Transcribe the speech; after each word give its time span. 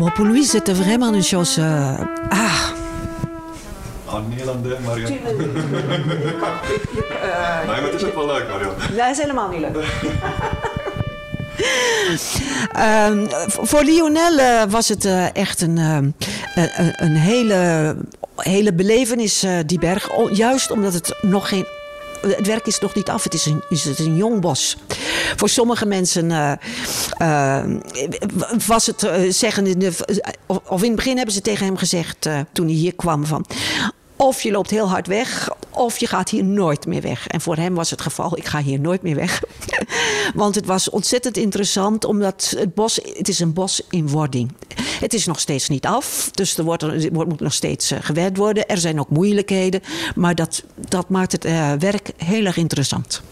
bon, 0.00 0.10
pour 0.16 0.24
lui, 0.24 0.44
c'était 0.44 0.72
vraiment 0.72 1.12
une 1.14 1.22
chose. 1.22 1.56
euh, 1.58 1.94
ah, 2.30 2.74
Ah, 4.12 4.20
Nederlander, 4.28 4.76
Marion. 4.86 5.08
nee, 5.10 5.20
maar 7.66 7.82
het 7.82 7.94
is 7.94 8.04
ook 8.04 8.14
wel 8.14 8.26
leuk, 8.26 8.48
Marion. 8.48 8.72
dat 8.96 9.10
is 9.10 9.18
helemaal 9.18 9.48
niet 9.48 9.60
leuk. 9.60 9.76
Ehm, 12.72 13.26
voor 13.48 13.82
Lionel 13.84 14.38
eh, 14.38 14.62
was 14.68 14.88
het 14.88 15.04
eh, 15.04 15.34
echt 15.34 15.60
een, 15.60 15.78
eh, 15.78 16.64
een, 16.76 16.92
een 16.96 17.16
hele, 17.16 17.96
hele 18.36 18.72
belevenis, 18.72 19.42
eh, 19.42 19.52
die 19.66 19.78
berg. 19.78 20.12
O- 20.16 20.28
juist 20.32 20.70
omdat 20.70 20.92
het 20.92 21.14
nog 21.22 21.48
geen. 21.48 21.66
Het 22.20 22.46
werk 22.46 22.66
is 22.66 22.80
nog 22.80 22.94
niet 22.94 23.08
af, 23.08 23.24
het 23.24 23.34
is 23.34 23.46
een, 23.46 23.62
is 23.68 23.84
het 23.84 23.98
een 23.98 24.16
jong 24.16 24.40
bos. 24.40 24.76
Voor 25.36 25.48
sommige 25.48 25.86
mensen 25.86 26.30
eh, 26.30 26.52
eh, 27.18 27.70
was 28.66 28.86
het 28.86 29.02
eh, 29.02 29.30
zeggen. 29.30 29.92
Of, 30.46 30.82
in 30.82 30.86
het 30.86 30.96
begin 30.96 31.16
hebben 31.16 31.34
ze 31.34 31.40
tegen 31.40 31.66
hem 31.66 31.76
gezegd, 31.76 32.28
toen 32.52 32.66
hij 32.66 32.74
hier 32.74 32.94
kwam: 32.94 33.26
van. 33.26 33.46
Of 34.16 34.42
je 34.42 34.50
loopt 34.50 34.70
heel 34.70 34.88
hard 34.88 35.06
weg, 35.06 35.50
of 35.70 35.98
je 35.98 36.06
gaat 36.06 36.28
hier 36.28 36.44
nooit 36.44 36.86
meer 36.86 37.00
weg. 37.02 37.26
En 37.26 37.40
voor 37.40 37.56
hem 37.56 37.74
was 37.74 37.90
het 37.90 38.00
geval, 38.00 38.36
ik 38.36 38.46
ga 38.46 38.62
hier 38.62 38.80
nooit 38.80 39.02
meer 39.02 39.14
weg. 39.14 39.42
Want 40.34 40.54
het 40.54 40.66
was 40.66 40.90
ontzettend 40.90 41.36
interessant, 41.36 42.04
omdat 42.04 42.54
het 42.58 42.74
bos, 42.74 43.00
het 43.02 43.28
is 43.28 43.40
een 43.40 43.52
bos 43.52 43.82
in 43.90 44.08
wording. 44.08 44.52
Het 45.00 45.14
is 45.14 45.26
nog 45.26 45.40
steeds 45.40 45.68
niet 45.68 45.86
af, 45.86 46.30
dus 46.32 46.56
er, 46.56 46.64
wordt, 46.64 46.82
er 46.82 47.08
wordt- 47.12 47.30
moet 47.30 47.40
nog 47.40 47.52
steeds 47.52 47.90
eh, 47.90 47.98
gewerkt 48.02 48.36
worden. 48.36 48.68
Er 48.68 48.78
zijn 48.78 49.00
ook 49.00 49.10
moeilijkheden, 49.10 49.80
maar 50.14 50.34
dat, 50.34 50.62
dat 50.88 51.08
maakt 51.08 51.32
het 51.32 51.44
eh, 51.44 51.72
werk 51.78 52.10
heel 52.16 52.44
erg 52.44 52.56
interessant. 52.56 53.22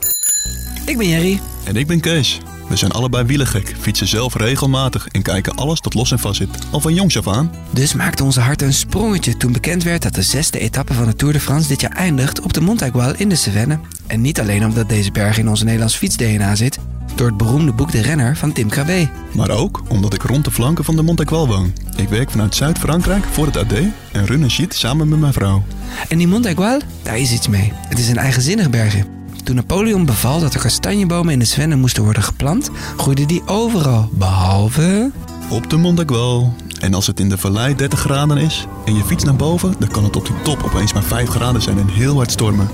Ik 0.86 0.96
ben 0.98 1.08
Jerry. 1.08 1.40
En 1.64 1.76
ik 1.76 1.86
ben 1.86 2.00
Kees. 2.00 2.38
We 2.68 2.76
zijn 2.76 2.92
allebei 2.92 3.24
wielergek, 3.24 3.74
fietsen 3.80 4.08
zelf 4.08 4.34
regelmatig 4.34 5.06
en 5.08 5.22
kijken 5.22 5.54
alles 5.54 5.80
dat 5.80 5.94
los 5.94 6.10
en 6.10 6.18
vast 6.18 6.36
zit. 6.36 6.48
Al 6.70 6.80
van 6.80 6.94
jongs 6.94 7.18
af 7.18 7.28
aan. 7.28 7.50
Dus 7.70 7.94
maakte 7.94 8.24
onze 8.24 8.40
hart 8.40 8.62
een 8.62 8.74
sprongetje 8.74 9.36
toen 9.36 9.52
bekend 9.52 9.82
werd 9.82 10.02
dat 10.02 10.14
de 10.14 10.22
zesde 10.22 10.58
etappe 10.58 10.94
van 10.94 11.06
de 11.06 11.14
Tour 11.16 11.32
de 11.32 11.40
France 11.40 11.68
dit 11.68 11.80
jaar 11.80 11.92
eindigt 11.92 12.40
op 12.40 12.52
de 12.52 12.60
Montaigual 12.60 13.14
in 13.16 13.28
de 13.28 13.36
Cevennes. 13.36 13.78
En 14.06 14.20
niet 14.20 14.40
alleen 14.40 14.64
omdat 14.64 14.88
deze 14.88 15.12
berg 15.12 15.38
in 15.38 15.48
onze 15.48 15.64
Nederlands 15.64 15.96
fiets-DNA 15.96 16.54
zit, 16.54 16.78
door 17.14 17.26
het 17.26 17.36
beroemde 17.36 17.72
boek 17.72 17.92
De 17.92 18.02
Renner 18.02 18.36
van 18.36 18.52
Tim 18.52 18.68
Krabbe. 18.68 19.08
Maar 19.34 19.50
ook 19.50 19.82
omdat 19.88 20.14
ik 20.14 20.22
rond 20.22 20.44
de 20.44 20.50
flanken 20.50 20.84
van 20.84 20.96
de 20.96 21.02
Montaigual 21.02 21.46
woon. 21.46 21.72
Ik 21.96 22.08
werk 22.08 22.30
vanuit 22.30 22.54
Zuid-Frankrijk 22.54 23.24
voor 23.24 23.46
het 23.46 23.56
AD 23.56 23.72
en 24.12 24.26
run 24.26 24.42
een 24.42 24.50
sheet 24.50 24.74
samen 24.74 25.08
met 25.08 25.18
mijn 25.18 25.32
vrouw. 25.32 25.62
En 26.08 26.18
die 26.18 26.28
Montaigual, 26.28 26.80
daar 27.02 27.18
is 27.18 27.32
iets 27.32 27.48
mee. 27.48 27.72
Het 27.88 27.98
is 27.98 28.08
een 28.08 28.16
eigenzinnig 28.16 28.70
bergje. 28.70 29.04
Toen 29.44 29.56
Napoleon 29.56 30.04
beval 30.04 30.40
dat 30.40 30.54
er 30.54 30.60
kastanjebomen 30.60 31.32
in 31.32 31.38
de 31.38 31.44
Cevennes 31.44 31.78
moesten 31.78 32.02
worden 32.02 32.22
geplant, 32.22 32.70
groeiden 32.96 33.28
die 33.28 33.42
overal, 33.46 34.08
behalve... 34.12 35.10
Op 35.50 35.70
de 35.70 35.76
Montaigual. 35.76 36.54
En 36.80 36.94
als 36.94 37.06
het 37.06 37.20
in 37.20 37.28
de 37.28 37.38
vallei 37.38 37.74
30 37.74 38.00
graden 38.00 38.36
is 38.36 38.66
en 38.84 38.94
je 38.94 39.04
fietst 39.04 39.26
naar 39.26 39.36
boven, 39.36 39.74
dan 39.78 39.88
kan 39.88 40.04
het 40.04 40.16
op 40.16 40.26
die 40.26 40.42
top 40.42 40.62
opeens 40.62 40.92
maar 40.92 41.02
5 41.02 41.28
graden 41.28 41.62
zijn 41.62 41.78
en 41.78 41.88
heel 41.88 42.16
hard 42.16 42.30
stormen. 42.30 42.68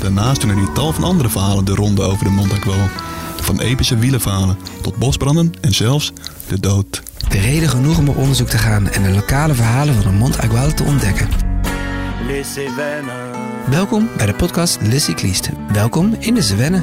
Daarnaast 0.00 0.40
doen 0.40 0.50
er 0.50 0.56
hier 0.56 0.72
tal 0.72 0.92
van 0.92 1.04
andere 1.04 1.28
verhalen 1.28 1.64
de 1.64 1.74
ronde 1.74 2.02
over 2.02 2.24
de 2.24 2.30
Montaigual. 2.30 2.88
Van 3.50 3.60
epische 3.60 3.98
wielenverhalen 3.98 4.58
tot 4.82 4.96
bosbranden 4.96 5.54
en 5.60 5.74
zelfs 5.74 6.12
de 6.48 6.60
dood. 6.60 7.02
De 7.28 7.38
reden 7.38 7.68
genoeg 7.68 7.98
om 7.98 8.08
op 8.08 8.16
onderzoek 8.16 8.48
te 8.48 8.58
gaan 8.58 8.88
en 8.88 9.02
de 9.02 9.08
lokale 9.10 9.54
verhalen 9.54 9.94
van 9.94 10.12
de 10.12 10.18
Montaigual 10.18 10.74
te 10.74 10.82
ontdekken. 10.82 11.28
Welkom 13.70 14.08
bij 14.16 14.26
de 14.26 14.34
podcast 14.34 14.78
Le 14.80 14.98
Cycliste. 14.98 15.50
Welkom 15.72 16.16
in 16.18 16.34
de 16.34 16.42
Cevennes. 16.42 16.82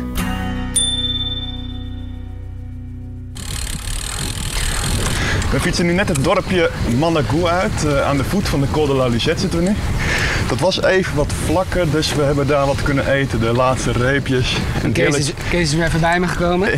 We 5.52 5.60
fietsen 5.60 5.86
nu 5.86 5.94
net 5.94 6.08
het 6.08 6.24
dorpje 6.24 6.72
Managou 6.98 7.46
uit. 7.48 7.86
eh, 7.86 8.08
aan 8.08 8.18
de 8.18 8.24
voet 8.24 8.48
van 8.48 8.62
de 8.62 8.68
Col 8.72 8.88
de 8.88 8.94
la 8.94 9.08
Lucette 9.08 9.40
zitten 9.40 9.60
we 9.60 9.70
nu. 9.70 9.76
Dat 10.48 10.60
was 10.60 10.82
even 10.84 11.16
wat 11.16 11.34
vlakker, 11.46 11.92
dus 11.92 12.14
we 12.16 12.22
hebben 12.22 12.48
daar 12.48 12.66
wat 12.66 12.82
kunnen 12.84 13.12
eten. 13.12 13.40
De 13.40 13.52
laatste 13.54 13.92
reepjes. 13.92 14.56
En 14.84 14.92
Kees 14.92 15.04
jelletjes- 15.06 15.28
is, 15.28 15.50
Kees 15.50 15.62
is 15.62 15.74
weer 15.74 15.86
even 15.86 16.00
bij 16.00 16.20
me 16.20 16.28
gekomen. 16.28 16.70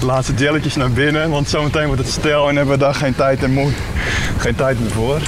de 0.00 0.06
laatste 0.12 0.32
jelletjes 0.34 0.76
naar 0.76 0.90
binnen, 0.90 1.30
want 1.30 1.48
zometeen 1.48 1.86
wordt 1.86 2.02
het 2.02 2.10
stil 2.10 2.48
en 2.48 2.56
hebben 2.56 2.74
we 2.74 2.80
daar 2.84 2.94
geen 2.94 3.14
tijd, 3.14 3.42
en 3.42 3.52
moe, 3.52 3.70
geen 4.38 4.54
tijd 4.54 4.80
meer 4.80 4.90
voor. 4.90 5.20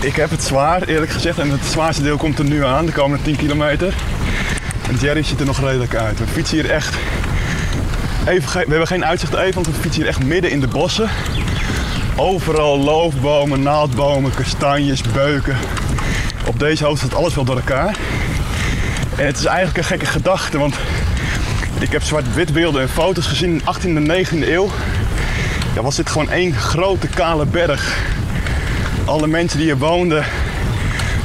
Ik 0.00 0.16
heb 0.16 0.30
het 0.30 0.42
zwaar, 0.42 0.82
eerlijk 0.82 1.12
gezegd, 1.12 1.38
en 1.38 1.50
het 1.50 1.64
zwaarste 1.70 2.02
deel 2.02 2.16
komt 2.16 2.38
er 2.38 2.44
nu 2.44 2.64
aan, 2.64 2.86
de 2.86 2.92
komende 2.92 3.24
10 3.24 3.36
kilometer. 3.36 3.94
En 4.88 4.96
Jerry 5.00 5.22
ziet 5.22 5.40
er 5.40 5.46
nog 5.46 5.60
redelijk 5.60 5.94
uit. 5.94 6.18
We 6.18 6.26
fietsen 6.26 6.56
hier 6.60 6.70
echt. 6.70 6.94
Even, 8.26 8.52
we 8.52 8.58
hebben 8.68 8.86
geen 8.86 9.04
uitzicht 9.04 9.34
even, 9.34 9.54
want 9.54 9.66
we 9.66 9.72
fietsen 9.72 10.00
hier 10.02 10.10
echt 10.10 10.24
midden 10.24 10.50
in 10.50 10.60
de 10.60 10.66
bossen. 10.68 11.08
Overal 12.16 12.78
loofbomen, 12.78 13.62
naaldbomen, 13.62 14.34
kastanjes, 14.34 15.00
beuken. 15.00 15.56
Op 16.46 16.58
deze 16.58 16.84
hoogte 16.84 17.06
staat 17.06 17.18
alles 17.18 17.34
wel 17.34 17.44
door 17.44 17.56
elkaar. 17.56 17.96
En 19.16 19.26
het 19.26 19.38
is 19.38 19.44
eigenlijk 19.44 19.78
een 19.78 19.84
gekke 19.84 20.06
gedachte, 20.06 20.58
want 20.58 20.74
ik 21.78 21.92
heb 21.92 22.02
zwart-wit 22.02 22.52
beelden 22.52 22.82
en 22.82 22.88
foto's 22.88 23.26
gezien 23.26 23.50
in 23.50 23.58
de 23.58 23.64
18e 23.64 23.96
en 23.96 24.26
19e 24.26 24.48
eeuw. 24.48 24.70
Ja, 25.74 25.82
was 25.82 25.96
dit 25.96 26.10
gewoon 26.10 26.30
één 26.30 26.54
grote 26.54 27.06
kale 27.06 27.46
berg. 27.46 27.98
Alle 29.04 29.26
mensen 29.26 29.58
die 29.58 29.66
hier 29.66 29.78
woonden 29.78 30.24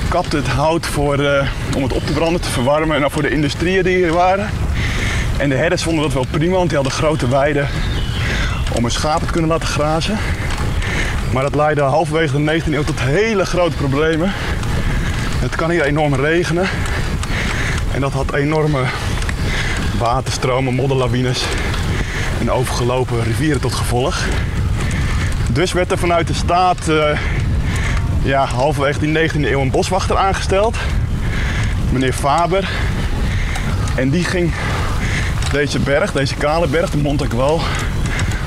kapten 0.09 0.39
het 0.39 0.47
hout 0.47 0.85
voor, 0.85 1.19
eh, 1.19 1.47
om 1.75 1.83
het 1.83 1.93
op 1.93 2.05
te 2.05 2.13
branden, 2.13 2.41
te 2.41 2.49
verwarmen 2.49 2.95
en 2.95 3.01
dan 3.01 3.11
voor 3.11 3.21
de 3.21 3.29
industrieën 3.29 3.83
die 3.83 3.95
hier 3.95 4.13
waren. 4.13 4.49
En 5.37 5.49
de 5.49 5.55
herders 5.55 5.83
vonden 5.83 6.03
dat 6.03 6.13
wel 6.13 6.25
prima, 6.31 6.55
want 6.55 6.67
die 6.67 6.77
hadden 6.77 6.93
grote 6.97 7.27
weiden 7.27 7.67
om 8.75 8.81
hun 8.83 8.91
schapen 8.91 9.25
te 9.25 9.31
kunnen 9.31 9.49
laten 9.49 9.67
grazen. 9.67 10.17
Maar 11.31 11.43
dat 11.43 11.55
leidde 11.55 11.81
halverwege 11.81 12.43
de 12.43 12.61
19e 12.61 12.73
eeuw 12.73 12.83
tot 12.83 12.99
hele 12.99 13.45
grote 13.45 13.75
problemen. 13.75 14.31
Het 15.39 15.55
kan 15.55 15.69
hier 15.69 15.83
enorm 15.83 16.13
regenen. 16.15 16.67
En 17.93 18.01
dat 18.01 18.13
had 18.13 18.33
enorme 18.33 18.83
waterstromen, 19.97 20.73
modderlawines 20.73 21.43
en 22.39 22.51
overgelopen 22.51 23.23
rivieren 23.23 23.61
tot 23.61 23.73
gevolg. 23.73 24.17
Dus 25.49 25.71
werd 25.71 25.91
er 25.91 25.97
vanuit 25.97 26.27
de 26.27 26.33
staat 26.33 26.87
eh, 26.87 27.19
ja, 28.23 28.45
halverwege 28.45 28.99
die 28.99 29.29
19e 29.29 29.33
eeuw 29.33 29.61
een 29.61 29.71
boswachter 29.71 30.17
aangesteld, 30.17 30.77
meneer 31.91 32.13
Faber. 32.13 32.69
En 33.95 34.09
die 34.09 34.23
ging 34.23 34.51
deze 35.51 35.79
berg, 35.79 36.11
deze 36.11 36.35
kale 36.35 36.67
berg, 36.67 36.89
de 36.89 36.97
Montagual, 36.97 37.61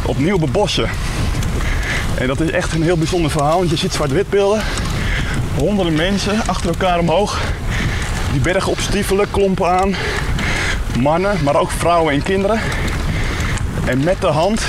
opnieuw 0.06 0.38
bebossen. 0.38 0.90
En 2.18 2.26
dat 2.26 2.40
is 2.40 2.50
echt 2.50 2.72
een 2.72 2.82
heel 2.82 2.96
bijzonder 2.96 3.30
verhaal, 3.30 3.58
want 3.58 3.70
je 3.70 3.76
ziet 3.76 3.92
zwart-wit 3.92 4.30
beelden. 4.30 4.62
Honderden 5.56 5.94
mensen 5.94 6.46
achter 6.46 6.68
elkaar 6.68 6.98
omhoog. 6.98 7.40
Die 8.32 8.40
bergen 8.40 8.70
opstiefelen, 8.70 9.30
klompen 9.30 9.68
aan. 9.68 9.94
Mannen, 10.98 11.44
maar 11.44 11.56
ook 11.56 11.70
vrouwen 11.70 12.14
en 12.14 12.22
kinderen. 12.22 12.60
En 13.84 14.04
met 14.04 14.20
de 14.20 14.26
hand 14.26 14.60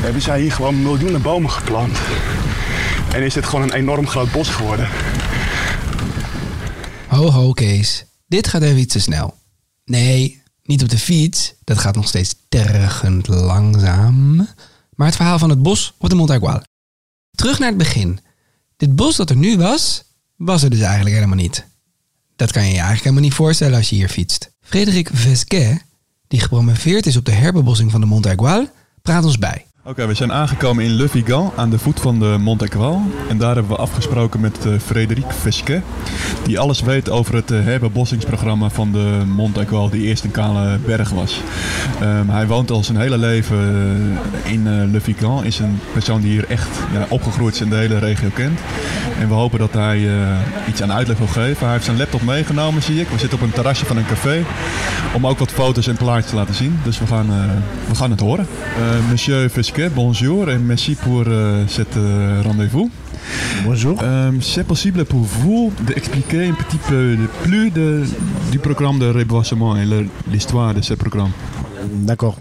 hebben 0.00 0.22
zij 0.22 0.40
hier 0.40 0.52
gewoon 0.52 0.82
miljoenen 0.82 1.22
bomen 1.22 1.50
geplant. 1.50 1.98
En 3.14 3.22
is 3.22 3.34
dit 3.34 3.46
gewoon 3.46 3.64
een 3.64 3.72
enorm 3.72 4.06
groot 4.06 4.32
bos 4.32 4.48
geworden. 4.48 4.88
Ho 7.08 7.30
ho 7.30 7.52
Kees, 7.52 8.04
dit 8.26 8.48
gaat 8.48 8.62
even 8.62 8.78
iets 8.78 8.92
te 8.92 9.00
snel. 9.00 9.34
Nee, 9.84 10.42
niet 10.62 10.82
op 10.82 10.88
de 10.88 10.98
fiets, 10.98 11.54
dat 11.64 11.78
gaat 11.78 11.94
nog 11.94 12.08
steeds 12.08 12.34
tergend 12.48 13.28
langzaam. 13.28 14.48
Maar 15.00 15.08
het 15.08 15.18
verhaal 15.18 15.38
van 15.38 15.50
het 15.50 15.62
bos 15.62 15.94
op 15.98 16.08
de 16.08 16.14
Montaigual. 16.14 16.62
Terug 17.30 17.58
naar 17.58 17.68
het 17.68 17.78
begin. 17.78 18.20
Dit 18.76 18.96
bos 18.96 19.16
dat 19.16 19.30
er 19.30 19.36
nu 19.36 19.56
was, 19.56 20.02
was 20.36 20.62
er 20.62 20.70
dus 20.70 20.80
eigenlijk 20.80 21.14
helemaal 21.14 21.36
niet. 21.36 21.66
Dat 22.36 22.52
kan 22.52 22.62
je 22.62 22.68
je 22.68 22.74
eigenlijk 22.74 23.04
helemaal 23.04 23.24
niet 23.24 23.34
voorstellen 23.34 23.76
als 23.76 23.88
je 23.90 23.96
hier 23.96 24.08
fietst. 24.08 24.50
Frederik 24.60 25.10
Vesquet, 25.12 25.84
die 26.28 26.40
gepromoveerd 26.40 27.06
is 27.06 27.16
op 27.16 27.24
de 27.24 27.32
herbebossing 27.32 27.90
van 27.90 28.00
de 28.00 28.06
Montaigual, 28.06 28.68
praat 29.02 29.24
ons 29.24 29.38
bij. 29.38 29.66
Oké, 29.84 30.06
we 30.06 30.14
zijn 30.14 30.32
aangekomen 30.32 30.84
in 30.84 30.90
Le 30.90 31.08
Vigan 31.08 31.52
aan 31.56 31.70
de 31.70 31.78
voet 31.78 32.00
van 32.00 32.18
de 32.18 32.36
Montaigual. 32.40 33.02
En 33.28 33.38
daar 33.38 33.54
hebben 33.54 33.72
we 33.72 33.78
afgesproken 33.78 34.40
met 34.40 34.66
eh 34.66 34.72
Frederik 34.78 35.32
Vesquet. 35.32 35.82
Die 36.44 36.58
alles 36.58 36.80
weet 36.80 37.10
over 37.10 37.34
het 37.34 37.50
eh, 37.50 37.62
herbebossingsprogramma 37.62 38.68
van 38.68 38.92
de 38.92 39.22
Montaigual, 39.26 39.90
die 39.90 40.02
eerst 40.02 40.24
een 40.24 40.30
kale 40.30 40.78
berg 40.84 41.10
was. 41.10 41.40
Ehm, 42.00 42.28
hij 42.28 42.46
woont 42.46 42.70
al 42.70 42.84
zijn 42.84 42.98
hele 42.98 43.18
leven 43.18 43.58
eh, 44.44 44.52
in 44.52 44.66
eh, 44.66 44.90
Le 44.90 45.00
Vigan. 45.00 45.44
Is 45.44 45.58
een 45.58 45.78
persoon 45.92 46.20
die 46.20 46.30
hier 46.30 46.48
echt 46.48 46.68
ja, 46.92 47.06
opgegroeid 47.08 47.54
is 47.54 47.60
en 47.60 47.68
de 47.68 47.76
hele 47.76 47.98
regio 47.98 48.28
kent. 48.34 48.60
En 49.20 49.28
we 49.28 49.34
hopen 49.34 49.58
dat 49.58 49.72
hij 49.72 50.08
iets 50.68 50.82
aan 50.82 50.92
uitleg 50.92 51.18
wil 51.18 51.26
geven. 51.26 51.64
Hij 51.64 51.72
heeft 51.72 51.84
zijn 51.84 51.96
laptop 51.96 52.22
meegenomen, 52.22 52.82
zie 52.82 53.00
ik. 53.00 53.08
We 53.08 53.18
zitten 53.18 53.38
op 53.38 53.44
een 53.44 53.52
terrasje 53.52 53.84
van 53.86 53.96
een 53.96 54.06
café. 54.06 54.44
Om 55.14 55.26
ook 55.26 55.38
wat 55.38 55.50
foto's 55.50 55.86
en 55.86 55.96
plaatjes 55.96 56.30
te 56.30 56.36
laten 56.36 56.54
zien. 56.54 56.78
Dus 56.84 56.98
we 56.98 57.06
gaan, 57.06 57.26
we 57.88 57.94
gaan 57.94 58.10
het 58.10 58.20
horen. 58.20 58.46
Monsieur 59.08 59.50
Bonjour 59.78 60.50
et 60.50 60.58
merci 60.58 60.96
pour 60.96 61.22
euh, 61.26 61.64
cet 61.68 61.96
euh, 61.96 62.42
rendez-vous. 62.44 62.90
Bonjour. 63.64 63.96
Euh, 64.02 64.32
C'est 64.42 64.64
possible 64.66 65.04
pour 65.04 65.20
vous 65.20 65.72
d'expliquer 65.82 66.46
un 66.46 66.54
petit 66.54 66.76
peu 66.76 67.16
plus 67.44 67.70
de, 67.70 68.02
du 68.50 68.58
programme 68.58 68.98
de 68.98 69.06
reboissement 69.06 69.76
et 69.76 69.86
l'histoire 70.30 70.74
de 70.74 70.82
ce 70.82 70.94
programme? 70.94 71.30
D'accord. 71.86 72.38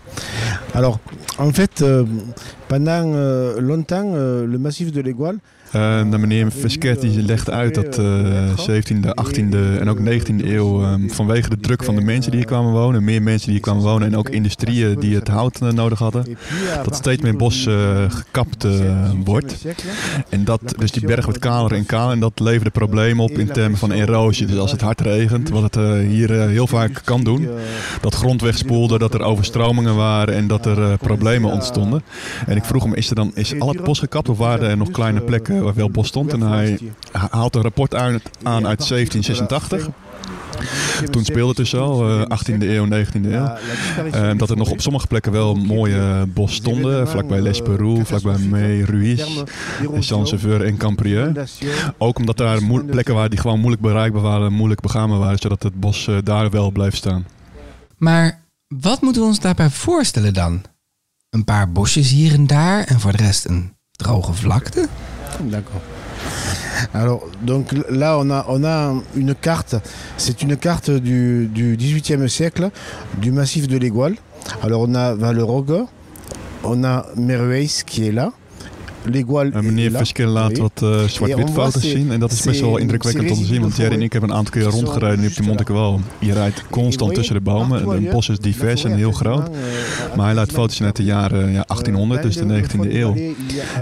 Alors, 0.73 0.99
en 1.37 1.51
fait, 1.51 1.83
pendant 2.67 3.03
longtemps, 3.59 4.11
le 4.15 4.57
massif 4.57 4.91
de 4.91 5.01
l'Égual 5.01 5.37
Uh, 5.75 6.11
de 6.11 6.17
meneer 6.17 6.47
die 6.99 7.21
legt 7.21 7.49
uit 7.49 7.75
dat 7.75 7.93
de 7.93 8.43
uh, 8.67 8.75
17e, 8.75 9.07
18e 9.07 9.79
en 9.79 9.89
ook 9.89 9.99
19e 9.99 10.45
eeuw 10.45 10.83
um, 10.83 11.11
vanwege 11.11 11.49
de 11.49 11.59
druk 11.59 11.83
van 11.83 11.95
de 11.95 12.01
mensen 12.01 12.31
die 12.31 12.39
hier 12.39 12.49
kwamen 12.49 12.71
wonen, 12.71 13.03
meer 13.03 13.21
mensen 13.21 13.45
die 13.45 13.51
hier 13.51 13.61
kwamen 13.61 13.83
wonen 13.83 14.07
en 14.07 14.17
ook 14.17 14.29
industrieën 14.29 14.99
die 14.99 15.15
het 15.15 15.27
hout 15.27 15.59
uh, 15.63 15.69
nodig 15.69 15.99
hadden, 15.99 16.37
dat 16.83 16.95
steeds 16.95 17.21
meer 17.21 17.35
bos 17.35 17.65
uh, 17.65 17.75
gekapt 18.07 18.67
wordt. 19.23 19.65
En 20.29 20.43
dat, 20.43 20.61
dus 20.77 20.91
die 20.91 21.05
berg 21.05 21.25
wordt 21.25 21.39
kaler 21.39 21.73
en 21.73 21.85
kaler 21.85 22.13
en 22.13 22.19
dat 22.19 22.39
leverde 22.39 22.69
problemen 22.69 23.23
op 23.23 23.31
in 23.31 23.51
termen 23.51 23.77
van 23.77 23.91
erosie. 23.91 24.45
Dus 24.45 24.57
als 24.57 24.71
het 24.71 24.81
hard 24.81 25.01
regent, 25.01 25.49
wat 25.49 25.73
het 25.73 26.03
hier 26.07 26.31
heel 26.31 26.67
vaak 26.67 27.01
kan 27.03 27.23
doen, 27.23 27.47
dat 28.01 28.15
grond 28.15 28.41
wegspoelde, 28.41 28.97
dat 28.97 29.13
er 29.13 29.21
overstromingen 29.21 29.95
waren 29.95 30.35
en 30.35 30.47
dat 30.47 30.65
er 30.65 30.97
problemen 30.97 31.51
ontstonden. 31.51 32.03
En 32.45 32.57
ik 32.57 32.63
vroeg 32.65 32.83
hem, 32.83 32.93
is 32.93 33.09
er 33.09 33.15
dan 33.15 33.31
is 33.35 33.59
al 33.59 33.67
het 33.67 33.83
bos 33.83 33.99
gekapt 33.99 34.29
of 34.29 34.37
waren 34.37 34.69
er 34.69 34.77
nog 34.77 34.91
kleine 34.91 35.21
plekken 35.21 35.58
waar 35.63 35.73
wel 35.73 35.89
bos 35.89 36.07
stond. 36.07 36.33
En 36.33 36.41
hij 36.41 36.79
haalt 37.11 37.55
een 37.55 37.61
rapport 37.61 37.95
aan, 37.95 38.19
aan 38.43 38.67
uit 38.67 38.87
1786. 38.87 39.87
Toen 41.09 41.25
speelde 41.25 41.47
het 41.47 41.57
dus 41.57 41.75
al, 41.75 42.09
uh, 42.09 42.21
18e 42.21 42.59
eeuw, 42.59 42.85
19e 42.85 43.25
eeuw. 43.25 43.57
Uh, 44.15 44.37
dat 44.37 44.49
er 44.49 44.57
nog 44.57 44.69
op 44.71 44.81
sommige 44.81 45.07
plekken 45.07 45.31
wel 45.31 45.55
mooie 45.55 46.25
bos 46.27 46.55
stonden. 46.55 47.07
Vlakbij 47.07 47.41
Les 47.41 47.61
Peroux, 47.61 48.07
vlakbij 48.07 48.37
May, 48.37 48.81
Ruiz, 48.81 49.43
Saint-Sever 49.99 50.65
en 50.65 50.77
Camprieux. 50.77 51.59
Ook 51.97 52.17
omdat 52.17 52.37
daar 52.37 52.59
plekken 52.85 53.13
waren 53.13 53.29
die 53.29 53.39
gewoon 53.39 53.59
moeilijk 53.59 53.81
bereikbaar 53.81 54.21
waren, 54.21 54.53
moeilijk 54.53 54.81
begaanbaar 54.81 55.19
waren. 55.19 55.39
Zodat 55.39 55.63
het 55.63 55.79
bos 55.79 56.07
uh, 56.07 56.17
daar 56.23 56.49
wel 56.49 56.71
blijft 56.71 56.97
staan. 56.97 57.25
Maar 57.97 58.41
wat 58.67 59.01
moeten 59.01 59.21
we 59.21 59.27
ons 59.27 59.39
daarbij 59.39 59.69
voorstellen 59.69 60.33
dan? 60.33 60.61
Een 61.29 61.43
paar 61.43 61.71
bosjes 61.71 62.09
hier 62.09 62.33
en 62.33 62.47
daar 62.47 62.83
en 62.83 62.99
voor 62.99 63.11
de 63.11 63.17
rest 63.17 63.45
een 63.45 63.73
droge 63.91 64.33
vlakte? 64.33 64.87
D'accord. 65.41 65.81
Alors, 66.93 67.27
donc 67.41 67.73
là, 67.89 68.17
on 68.19 68.29
a, 68.29 68.45
on 68.47 68.63
a 68.63 68.93
une 69.15 69.35
carte. 69.35 69.75
C'est 70.17 70.41
une 70.41 70.57
carte 70.57 70.89
du, 70.89 71.47
du 71.47 71.77
18e 71.77 72.27
siècle 72.27 72.69
du 73.17 73.31
massif 73.31 73.67
de 73.67 73.77
l'Égual. 73.77 74.15
Alors, 74.63 74.81
on 74.87 74.95
a 74.95 75.13
Vallerogue, 75.13 75.85
on 76.63 76.83
a 76.83 77.05
Merueis 77.15 77.83
qui 77.85 78.07
est 78.07 78.11
là. 78.11 78.31
Meneer 79.61 79.91
Veske 79.91 80.25
laat 80.25 80.57
wat 80.57 80.81
uh, 80.83 81.03
zwart-wit 81.03 81.49
foto's 81.49 81.81
zien. 81.81 82.11
En 82.11 82.19
dat 82.19 82.31
is 82.31 82.41
best 82.41 82.61
wel 82.61 82.77
indrukwekkend 82.77 83.31
om 83.31 83.37
te 83.37 83.45
zien. 83.45 83.61
Want 83.61 83.75
Jerry 83.75 83.93
en 83.93 84.01
ik 84.01 84.11
hebben 84.11 84.29
een 84.29 84.35
aantal 84.35 84.53
keer 84.53 84.63
rondgereden 84.63 85.19
nu 85.19 85.27
op 85.27 85.35
de 85.35 85.43
Monte. 85.43 85.97
Je 86.19 86.33
rijdt 86.33 86.63
constant 86.69 87.13
tussen 87.13 87.35
de 87.35 87.41
bomen. 87.41 87.89
Het 87.89 88.09
bos 88.09 88.29
is 88.29 88.39
divers 88.39 88.83
en 88.83 88.95
heel 88.95 89.11
groot. 89.11 89.49
Maar 90.15 90.25
hij 90.25 90.35
laat 90.35 90.51
foto's 90.51 90.81
uit 90.81 90.95
de 90.95 91.03
jaren 91.03 91.51
ja, 91.51 91.63
1800, 91.67 92.21
dus 92.21 92.35
de 92.35 92.63
19e 92.63 92.93
eeuw. 92.93 93.15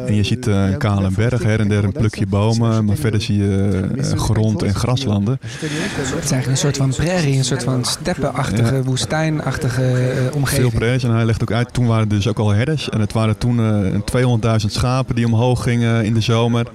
En 0.06 0.16
je 0.16 0.24
ziet 0.24 0.48
uh, 0.48 0.70
een 0.70 0.78
kale 0.78 1.10
berg, 1.16 1.44
her 1.44 1.60
en 1.60 1.68
der 1.68 1.84
een 1.84 1.92
plukje 1.92 2.28
bomen. 2.28 2.86
Maar 2.86 2.96
verder 2.96 3.22
zie 3.22 3.38
je 3.38 3.82
grond 4.16 4.64
en 4.64 4.76
graslanden. 4.76 5.40
Het 5.42 6.24
is 6.24 6.32
eigenlijk 6.32 6.48
een 6.48 6.58
soort 6.58 6.78
van 6.78 6.90
prairie, 6.90 7.38
een 7.38 7.46
soort 7.46 7.64
van 7.64 7.86
steppenachtige, 7.86 8.76
ja. 8.76 8.82
woestijnachtige 8.82 10.06
omgeving. 10.34 10.70
Veel 10.70 10.80
prairies. 10.80 11.04
En 11.04 11.12
hij 11.12 11.26
legt 11.26 11.42
ook 11.42 11.52
uit, 11.52 11.74
toen 11.74 11.88
waren 11.88 12.04
er 12.04 12.10
dus 12.10 12.28
ook 12.28 12.40
al 12.40 12.50
herders. 12.50 12.90
En 12.90 13.00
het 13.00 13.14
waren 13.14 13.38
toen 13.38 13.60
200.000 13.94 14.56
schapen 14.68 15.07
die 15.16 15.26
omhoog 15.26 15.64
gingen 15.64 16.06
in 16.06 16.14
de 16.14 16.22
zomer. 16.22 16.68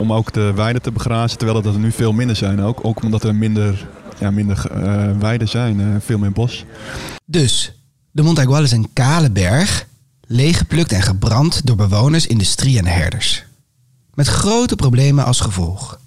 Om 0.00 0.12
ook 0.12 0.32
de 0.32 0.52
weiden 0.54 0.82
te 0.82 0.92
begrazen. 0.92 1.38
Terwijl 1.38 1.62
dat 1.62 1.74
er 1.74 1.80
nu 1.80 1.92
veel 1.92 2.12
minder 2.12 2.36
zijn 2.36 2.60
ook. 2.60 2.78
Ook 2.82 3.02
omdat 3.02 3.24
er 3.24 3.34
minder, 3.34 3.86
ja, 4.18 4.30
minder 4.30 4.64
uh, 4.76 5.18
weiden 5.18 5.48
zijn. 5.48 5.80
Uh, 5.80 5.86
veel 5.98 6.18
meer 6.18 6.32
bos. 6.32 6.64
Dus, 7.26 7.72
de 8.10 8.22
Montaigual 8.22 8.62
is 8.62 8.72
een 8.72 8.90
kale 8.92 9.30
berg. 9.30 9.86
Leeggeplukt 10.26 10.92
en 10.92 11.02
gebrand 11.02 11.66
door 11.66 11.76
bewoners, 11.76 12.26
industrie 12.26 12.78
en 12.78 12.86
herders. 12.86 13.44
Met 14.14 14.26
grote 14.26 14.76
problemen 14.76 15.24
als 15.24 15.40
gevolg. 15.40 16.00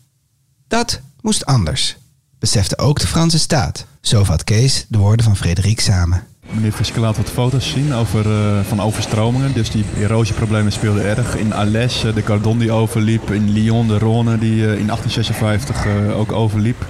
Dat 0.68 1.01
moest 1.21 1.45
anders. 1.45 1.95
Besefte 2.39 2.77
ook 2.77 3.00
de 3.00 3.07
Franse 3.07 3.39
staat. 3.39 3.86
Zo 4.01 4.24
vat 4.24 4.44
Kees 4.44 4.86
de 4.88 4.98
woorden 4.98 5.25
van 5.25 5.38
Frederik 5.38 5.80
samen. 5.80 6.24
Meneer 6.51 6.72
Fiske 6.72 7.00
laat 7.00 7.18
wat 7.18 7.30
foto's 7.30 7.69
zien 7.69 7.94
over, 7.94 8.25
uh, 8.25 8.60
van 8.60 8.81
overstromingen. 8.81 9.54
Dus 9.54 9.72
die 9.72 9.86
erosieproblemen 10.00 10.72
speelden 10.72 11.06
erg. 11.06 11.38
In 11.38 11.54
Alès, 11.54 12.06
uh, 12.06 12.13
de 12.16 12.24
Cardon 12.24 12.57
die 12.57 12.72
overliep. 12.72 13.31
In 13.31 13.51
Lyon, 13.51 13.88
de 13.88 13.98
Rhône 13.98 14.40
die 14.40 14.56
uh, 14.56 14.78
in 14.78 14.88
1856 14.88 15.86
ook 16.16 16.31
overliep. 16.31 16.86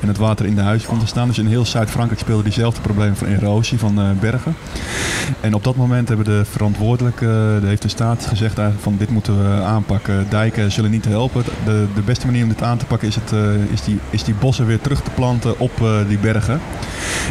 En 0.00 0.08
het 0.08 0.16
water 0.16 0.46
in 0.46 0.54
de 0.54 0.60
huizen 0.60 0.88
kon 0.88 0.98
te 0.98 1.06
staan. 1.06 1.28
Dus 1.28 1.38
in 1.38 1.46
heel 1.46 1.64
Zuid-Frankrijk 1.64 2.20
speelden 2.20 2.44
diezelfde 2.44 2.80
problemen 2.80 3.16
van 3.16 3.26
erosie 3.26 3.78
van 3.78 4.16
bergen. 4.20 4.56
En 5.40 5.54
op 5.54 5.64
dat 5.64 5.76
moment 5.76 6.08
hebben 6.08 6.26
de 6.26 6.44
verantwoordelijke, 6.44 7.58
de 7.60 7.66
heeft 7.66 7.82
de 7.82 7.88
staat 7.88 8.26
gezegd 8.26 8.60
van 8.80 8.96
dit 8.98 9.10
moeten 9.10 9.38
we 9.38 9.62
aanpakken. 9.62 10.26
Dijken 10.28 10.72
zullen 10.72 10.90
niet 10.90 11.04
helpen. 11.04 11.44
De, 11.64 11.86
de 11.94 12.02
beste 12.02 12.26
manier 12.26 12.42
om 12.42 12.48
dit 12.48 12.62
aan 12.62 12.78
te 12.78 12.84
pakken 12.84 13.08
is, 13.08 13.14
het, 13.14 13.32
is, 13.72 13.82
die, 13.84 13.98
is 14.10 14.24
die 14.24 14.34
bossen 14.34 14.66
weer 14.66 14.80
terug 14.80 15.02
te 15.02 15.10
planten 15.10 15.58
op 15.58 15.72
die 16.08 16.18
bergen. 16.18 16.60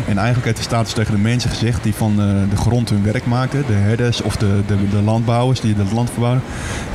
En 0.07 0.17
eigenlijk 0.17 0.45
heeft 0.45 0.57
de 0.57 0.63
staat 0.63 0.83
dus 0.83 0.93
tegen 0.93 1.13
de 1.13 1.21
mensen 1.21 1.49
gezegd 1.49 1.72
die 1.81 1.93
van 1.93 2.11
uh, 2.11 2.49
de 2.49 2.55
grond 2.55 2.89
hun 2.89 3.03
werk 3.03 3.25
maken, 3.25 3.65
de 3.65 3.73
herders 3.73 4.21
of 4.21 4.35
de, 4.35 4.61
de, 4.67 4.89
de 4.89 5.01
landbouwers 5.01 5.61
die 5.61 5.75
het 5.75 5.91
land 5.91 6.09
verbouwen. 6.09 6.41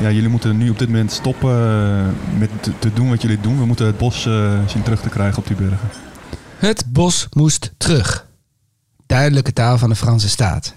Ja, 0.01 0.11
jullie 0.11 0.29
moeten 0.29 0.57
nu 0.57 0.69
op 0.69 0.79
dit 0.79 0.87
moment 0.87 1.11
stoppen 1.11 1.51
uh, 1.51 2.39
met 2.39 2.49
te, 2.59 2.71
te, 2.79 2.93
doen 2.93 3.09
wat 3.09 3.21
jullie 3.21 3.41
doen. 3.41 3.57
We 3.57 3.65
moeten 3.65 3.85
het 3.85 3.97
bos 3.97 4.25
uh, 4.25 4.59
zien 4.67 4.83
terug 4.83 5.01
te 5.01 5.09
krijgen 5.09 5.37
op 5.37 5.47
die 5.47 5.55
bergen. 5.55 5.89
Het 6.57 6.85
bos 6.87 7.27
moest 7.31 7.73
terug. 7.77 8.27
Duidelijke 9.05 9.53
taal 9.53 9.77
van 9.77 9.89
de 9.89 9.95
Franse 9.95 10.29
staat. 10.29 10.75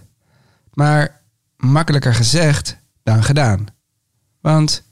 Maar 0.74 1.20
makkelijker 1.56 2.14
gezegd 2.14 2.76
dan 3.02 3.24
gedaan. 3.24 3.66
Want 4.40 4.82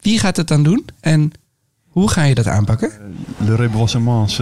wie 0.00 0.18
gaat 0.18 0.36
het 0.36 0.48
dan 0.48 0.62
doen 0.62 0.84
en 1.00 1.32
hoe 1.88 2.10
ga 2.10 2.22
je 2.22 2.34
dat 2.34 2.46
aanpakken? 2.46 2.90
Le 3.36 3.54
reboisement, 3.56 4.40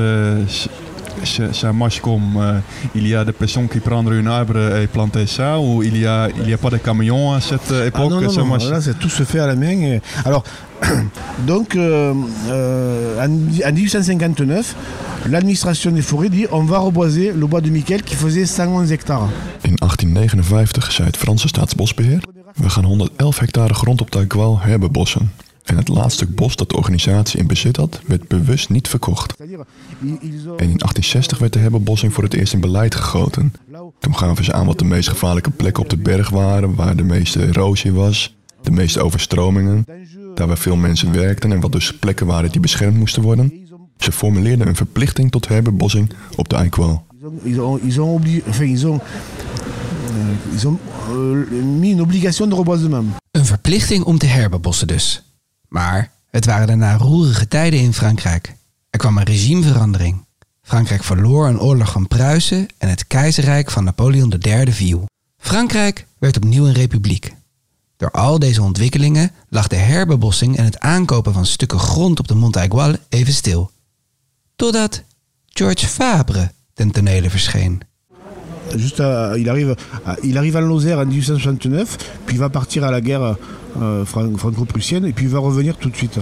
ça 1.25 1.73
marche 1.73 2.01
comme 2.01 2.37
euh, 2.37 2.59
il 2.95 3.07
y 3.07 3.15
a 3.15 3.25
des 3.25 3.33
personnes 3.33 3.69
qui 3.69 3.81
prennent 3.81 4.09
un 4.09 4.27
arbre 4.27 4.59
et 4.81 4.87
planter 4.87 5.27
ça 5.27 5.59
ou 5.59 5.83
il 5.83 5.97
y 5.99 6.07
a 6.07 6.29
il 6.43 6.49
y 6.49 6.53
a 6.53 6.59
pas 6.59 6.71
de 6.71 6.79
camions 6.79 7.33
à 7.33 7.41
cette 7.41 7.71
époque 7.71 8.13
ah 8.17 8.21
non, 8.21 8.21
non, 8.21 8.47
non, 8.47 8.71
là 8.71 8.81
c'est 8.81 8.99
tout 8.99 9.09
se 9.09 9.25
fait 9.25 9.41
à 9.41 9.47
la 9.47 9.57
main 9.57 9.99
alors 10.25 10.45
donc 11.47 11.77
euh, 11.77 12.15
euh, 12.49 13.27
en, 13.27 13.31
en, 13.69 13.73
1859 13.73 14.77
l'administration 15.29 15.91
des 15.93 16.03
forêts 16.03 16.29
dit 16.29 16.46
on 16.51 16.65
va 16.65 16.79
reboiser 16.79 17.32
le 17.32 17.46
bois 17.46 17.61
de 17.61 17.70
Miquel 17.70 18.03
qui 18.03 18.17
faisait 18.17 18.46
111 18.46 18.91
hectares. 18.93 19.29
In 19.63 19.75
1859 19.79 20.93
zei 20.93 21.06
het 21.06 21.17
Franse 21.17 21.49
staatsbosbeheer 21.49 22.20
we 22.55 22.69
gaan 22.69 22.85
111 22.85 23.39
hectare 23.39 23.75
grond 23.75 24.01
op 24.01 24.11
Taïkwal 24.11 24.61
herbebossen 24.61 25.31
en 25.65 25.77
het 25.77 25.89
laatste 25.89 26.25
stuk 26.25 26.37
bos 26.37 26.57
dat 26.57 26.69
de 26.69 26.77
organisatie 26.77 27.39
in 27.39 27.47
bezit 27.47 27.77
had, 27.77 28.01
werd 28.07 28.29
bewust 28.29 28.69
niet 28.69 28.89
verkocht. 28.89 29.37
En 29.37 29.49
in 30.57 30.57
1860 30.57 31.39
werd 31.39 31.53
de 31.53 31.59
herbebossing 31.59 32.13
voor 32.13 32.25
het 32.25 32.35
eerst 32.35 32.53
in 32.53 32.61
beleid 32.61 32.95
gegoten. 32.95 33.53
Toen 33.99 34.17
gaven 34.17 34.45
ze 34.45 34.53
aan 34.53 34.67
wat 34.67 34.79
de 34.79 34.85
meest 34.85 35.09
gevaarlijke 35.09 35.51
plekken 35.51 35.83
op 35.83 35.91
de 35.91 35.97
berg 35.97 36.29
waren, 36.29 36.75
waar 36.75 36.97
de 36.97 37.03
meeste 37.03 37.47
erosie 37.47 37.93
was, 37.93 38.37
de 38.63 38.71
meeste 38.71 39.01
overstromingen, 39.01 39.87
daar 40.35 40.47
waar 40.47 40.59
veel 40.59 40.77
mensen 40.77 41.13
werkten 41.13 41.53
en 41.53 41.61
wat 41.61 41.73
dus 41.73 41.99
plekken 41.99 42.27
waren 42.27 42.51
die 42.51 42.61
beschermd 42.61 42.97
moesten 42.97 43.23
worden. 43.23 43.53
Ze 43.97 44.13
formuleerden 44.13 44.69
een 44.69 44.77
verplichting 44.77 45.31
tot 45.31 45.49
herbebossing 45.49 46.13
op 46.37 46.49
de 46.49 46.57
uh, 51.11 52.01
obligation 52.01 52.49
de 52.49 52.55
reboisement. 52.55 53.15
Een 53.31 53.45
verplichting 53.45 54.05
om 54.05 54.19
te 54.19 54.27
herbebossen 54.27 54.87
dus. 54.87 55.31
Maar 55.72 56.10
het 56.31 56.44
waren 56.44 56.67
daarna 56.67 56.96
roerige 56.96 57.48
tijden 57.48 57.81
in 57.81 57.93
Frankrijk. 57.94 58.55
Er 58.91 58.98
kwam 58.98 59.19
een 59.19 59.24
regimeverandering. 59.24 60.24
Frankrijk 60.62 61.05
verloor 61.05 61.46
een 61.46 61.60
oorlog 61.60 61.93
van 61.93 62.08
Pruisen 62.08 62.69
en 62.79 62.88
het 62.88 63.06
keizerrijk 63.06 63.70
van 63.70 63.84
Napoleon 63.84 64.34
III 64.43 64.72
viel. 64.72 65.06
Frankrijk 65.38 66.06
werd 66.19 66.36
opnieuw 66.36 66.67
een 66.67 66.72
republiek. 66.72 67.34
Door 67.96 68.10
al 68.10 68.38
deze 68.38 68.62
ontwikkelingen 68.62 69.31
lag 69.48 69.69
de 69.69 69.76
herbebossing 69.76 70.56
en 70.56 70.64
het 70.64 70.81
aankopen 70.81 71.32
van 71.32 71.46
stukken 71.46 71.79
grond 71.79 72.19
op 72.19 72.29
de 72.29 72.34
Mont 72.34 72.56
Aigual 72.56 72.96
even 73.08 73.32
stil. 73.32 73.70
Totdat 74.56 75.02
George 75.46 75.86
Fabre 75.86 76.52
ten 76.74 76.91
tonele 76.91 77.31
verscheen. 77.31 77.82
Juste 78.76 79.00
à, 79.00 79.38
il, 79.38 79.48
arrive, 79.48 79.76
à, 80.06 80.17
il 80.22 80.38
arrive 80.38 80.56
à 80.56 80.60
Lozère 80.60 80.98
en 80.98 81.06
1869, 81.06 81.98
puis 82.26 82.36
il 82.36 82.38
va 82.38 82.48
partir 82.48 82.84
à 82.84 82.91
la 82.91 83.00
guerre 83.00 83.36
euh, 83.81 84.05
franco-prussienne, 84.05 85.05
et 85.05 85.12
puis 85.12 85.24
il 85.24 85.31
va 85.31 85.38
revenir 85.38 85.76
tout 85.76 85.91
de 85.91 85.96
suite. 85.96 86.19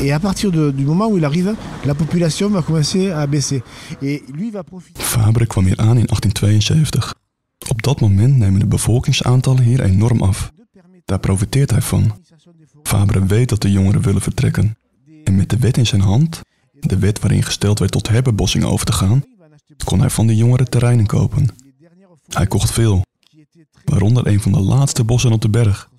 Et 0.00 0.12
à 0.12 0.18
partir 0.18 0.50
de, 0.50 0.70
du 0.70 0.84
moment 0.84 1.06
où 1.08 1.16
il 1.16 1.24
arrive, 1.24 1.54
la 1.84 1.94
population 1.94 2.48
va 2.48 2.62
commencer 2.62 3.10
à 3.10 3.26
baisser. 3.26 3.62
Et 4.02 4.22
lui 4.32 4.50
va 4.50 4.62
profiter. 4.64 5.00
Fabre 5.02 5.46
kwam 5.46 5.66
hier 5.66 5.78
aan 5.78 5.98
in 5.98 6.06
1872. 6.06 7.14
Op 7.68 7.82
dat 7.82 8.00
moment 8.00 8.36
nemen 8.36 8.60
de 8.60 8.66
bevolkingsaantallen 8.66 9.62
hier 9.62 9.80
enorm 9.80 10.22
af. 10.22 10.52
Daar 11.04 11.18
profiteert 11.18 11.70
hij 11.70 11.80
van. 11.80 12.12
Fabre 12.82 13.26
weet 13.26 13.48
dat 13.48 13.62
de 13.62 13.70
jongeren 13.70 14.02
willen 14.02 14.20
vertrekken. 14.20 14.76
En 15.24 15.36
met 15.36 15.50
de 15.50 15.56
wet 15.56 15.76
in 15.76 15.86
zijn 15.86 16.00
hand, 16.00 16.40
de 16.80 16.98
wet 16.98 17.20
waarin 17.20 17.42
gesteld 17.42 17.78
werd 17.78 17.92
tot 17.92 18.08
herbebossing 18.08 18.64
over 18.64 18.86
te 18.86 18.92
gaan, 18.92 19.24
kon 19.84 20.00
hij 20.00 20.10
van 20.10 20.26
de 20.26 20.36
jongeren 20.36 20.70
terreinen 20.70 21.06
kopen. 21.06 21.48
Hij 22.28 22.46
kocht 22.46 22.70
veel. 22.70 23.02
waaronder 23.84 24.26
een 24.26 24.40
van 24.40 24.52
de 24.52 24.60
laatste 24.60 25.04
bossen 25.04 25.32
op 25.32 25.40
de 25.40 25.48
berg. 25.48 25.90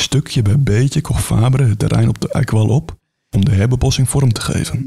Stukje 0.00 0.42
bij 0.42 0.58
beetje 0.58 1.00
kocht 1.00 1.24
Fabre 1.24 1.64
het 1.64 1.78
terrein 1.78 2.08
op 2.08 2.20
de 2.20 2.28
Ekwal 2.32 2.68
op 2.68 2.96
om 3.30 3.44
de 3.44 3.50
herbebossing 3.50 4.08
vorm 4.08 4.32
te 4.32 4.40
geven. 4.40 4.84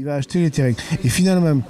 Terrains. 0.50 0.76
Et 1.02 1.10
finalement, 1.12 1.62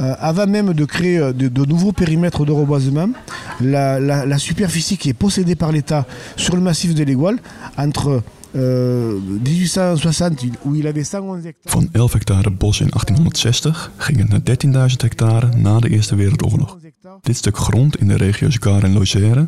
euh, 0.00 0.12
avant 0.22 0.48
même 0.50 0.74
de 0.74 0.84
créer 0.84 1.20
de, 1.36 1.52
de 1.52 1.64
nouveaux 1.66 1.92
périmètres 1.94 2.44
de 2.44 2.52
reboisement, 2.52 3.14
la, 3.60 3.98
la- 4.00 4.24
la 4.26 4.38
superficie 4.38 4.96
qui 4.96 5.08
est 5.08 5.18
possédée 5.18 5.54
par 5.56 5.70
l'État 5.72 6.04
sur 6.36 6.54
le 6.56 6.60
massif 6.62 6.94
de 6.94 7.04
l'Égual, 7.04 7.38
entre 7.76 8.22
1860, 8.56 10.42
il- 10.42 10.58
où 10.64 10.74
il 10.74 10.86
avait 10.86 11.04
111 11.04 11.44
hectares, 11.46 11.72
Van 11.72 11.88
11 11.92 12.12
hectare 12.12 12.50
bos 12.50 12.80
in 12.80 12.88
1860 12.90 13.90
ging 13.96 14.18
het 14.18 14.28
naar 14.28 14.42
13.000 14.42 15.02
hectare 15.02 15.48
na 15.56 15.78
de 15.80 15.88
Eerste 15.88 16.14
Wereldoorlog. 16.16 16.68
111 16.70 16.82
hectares, 16.82 17.18
Dit 17.22 17.36
stuk 17.36 17.56
grond 17.56 17.96
in 18.00 18.08
de 18.08 18.16
regio's 18.16 18.56
Gare 18.60 18.86
en 18.86 18.92
Lozère 18.92 19.44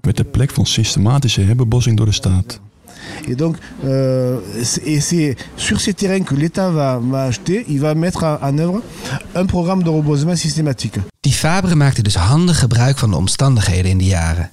werd 0.00 0.16
de 0.16 0.24
plek 0.24 0.50
van 0.50 0.66
systematische 0.66 1.40
herbebossing 1.40 1.96
door 1.96 2.06
de 2.06 2.12
staat. 2.12 2.60
Et 3.28 3.38
donc, 3.38 3.56
euh, 3.84 4.36
c'est 4.62 5.36
sur 5.56 5.80
ces 5.80 5.94
terrains 5.94 6.24
que 6.24 6.34
l'État 6.34 6.70
va, 6.70 6.98
va 7.10 7.24
acheter, 7.24 7.64
il 7.66 7.78
va 7.80 7.94
mettre 7.94 8.22
en, 8.24 8.38
en 8.40 8.58
œuvre 8.58 8.82
un 9.34 9.44
programme 9.46 9.82
de 9.82 9.90
reboisement 9.90 10.36
systématique. 10.36 10.98
Die 11.20 11.32
Fabre 11.32 11.74
maakte 11.74 12.02
dus 12.02 12.14
handig 12.16 12.58
gebruik 12.58 12.98
van 12.98 13.10
de 13.10 13.16
omstandigheden 13.16 13.90
in 13.90 13.98
die 13.98 14.08
jaren. 14.08 14.50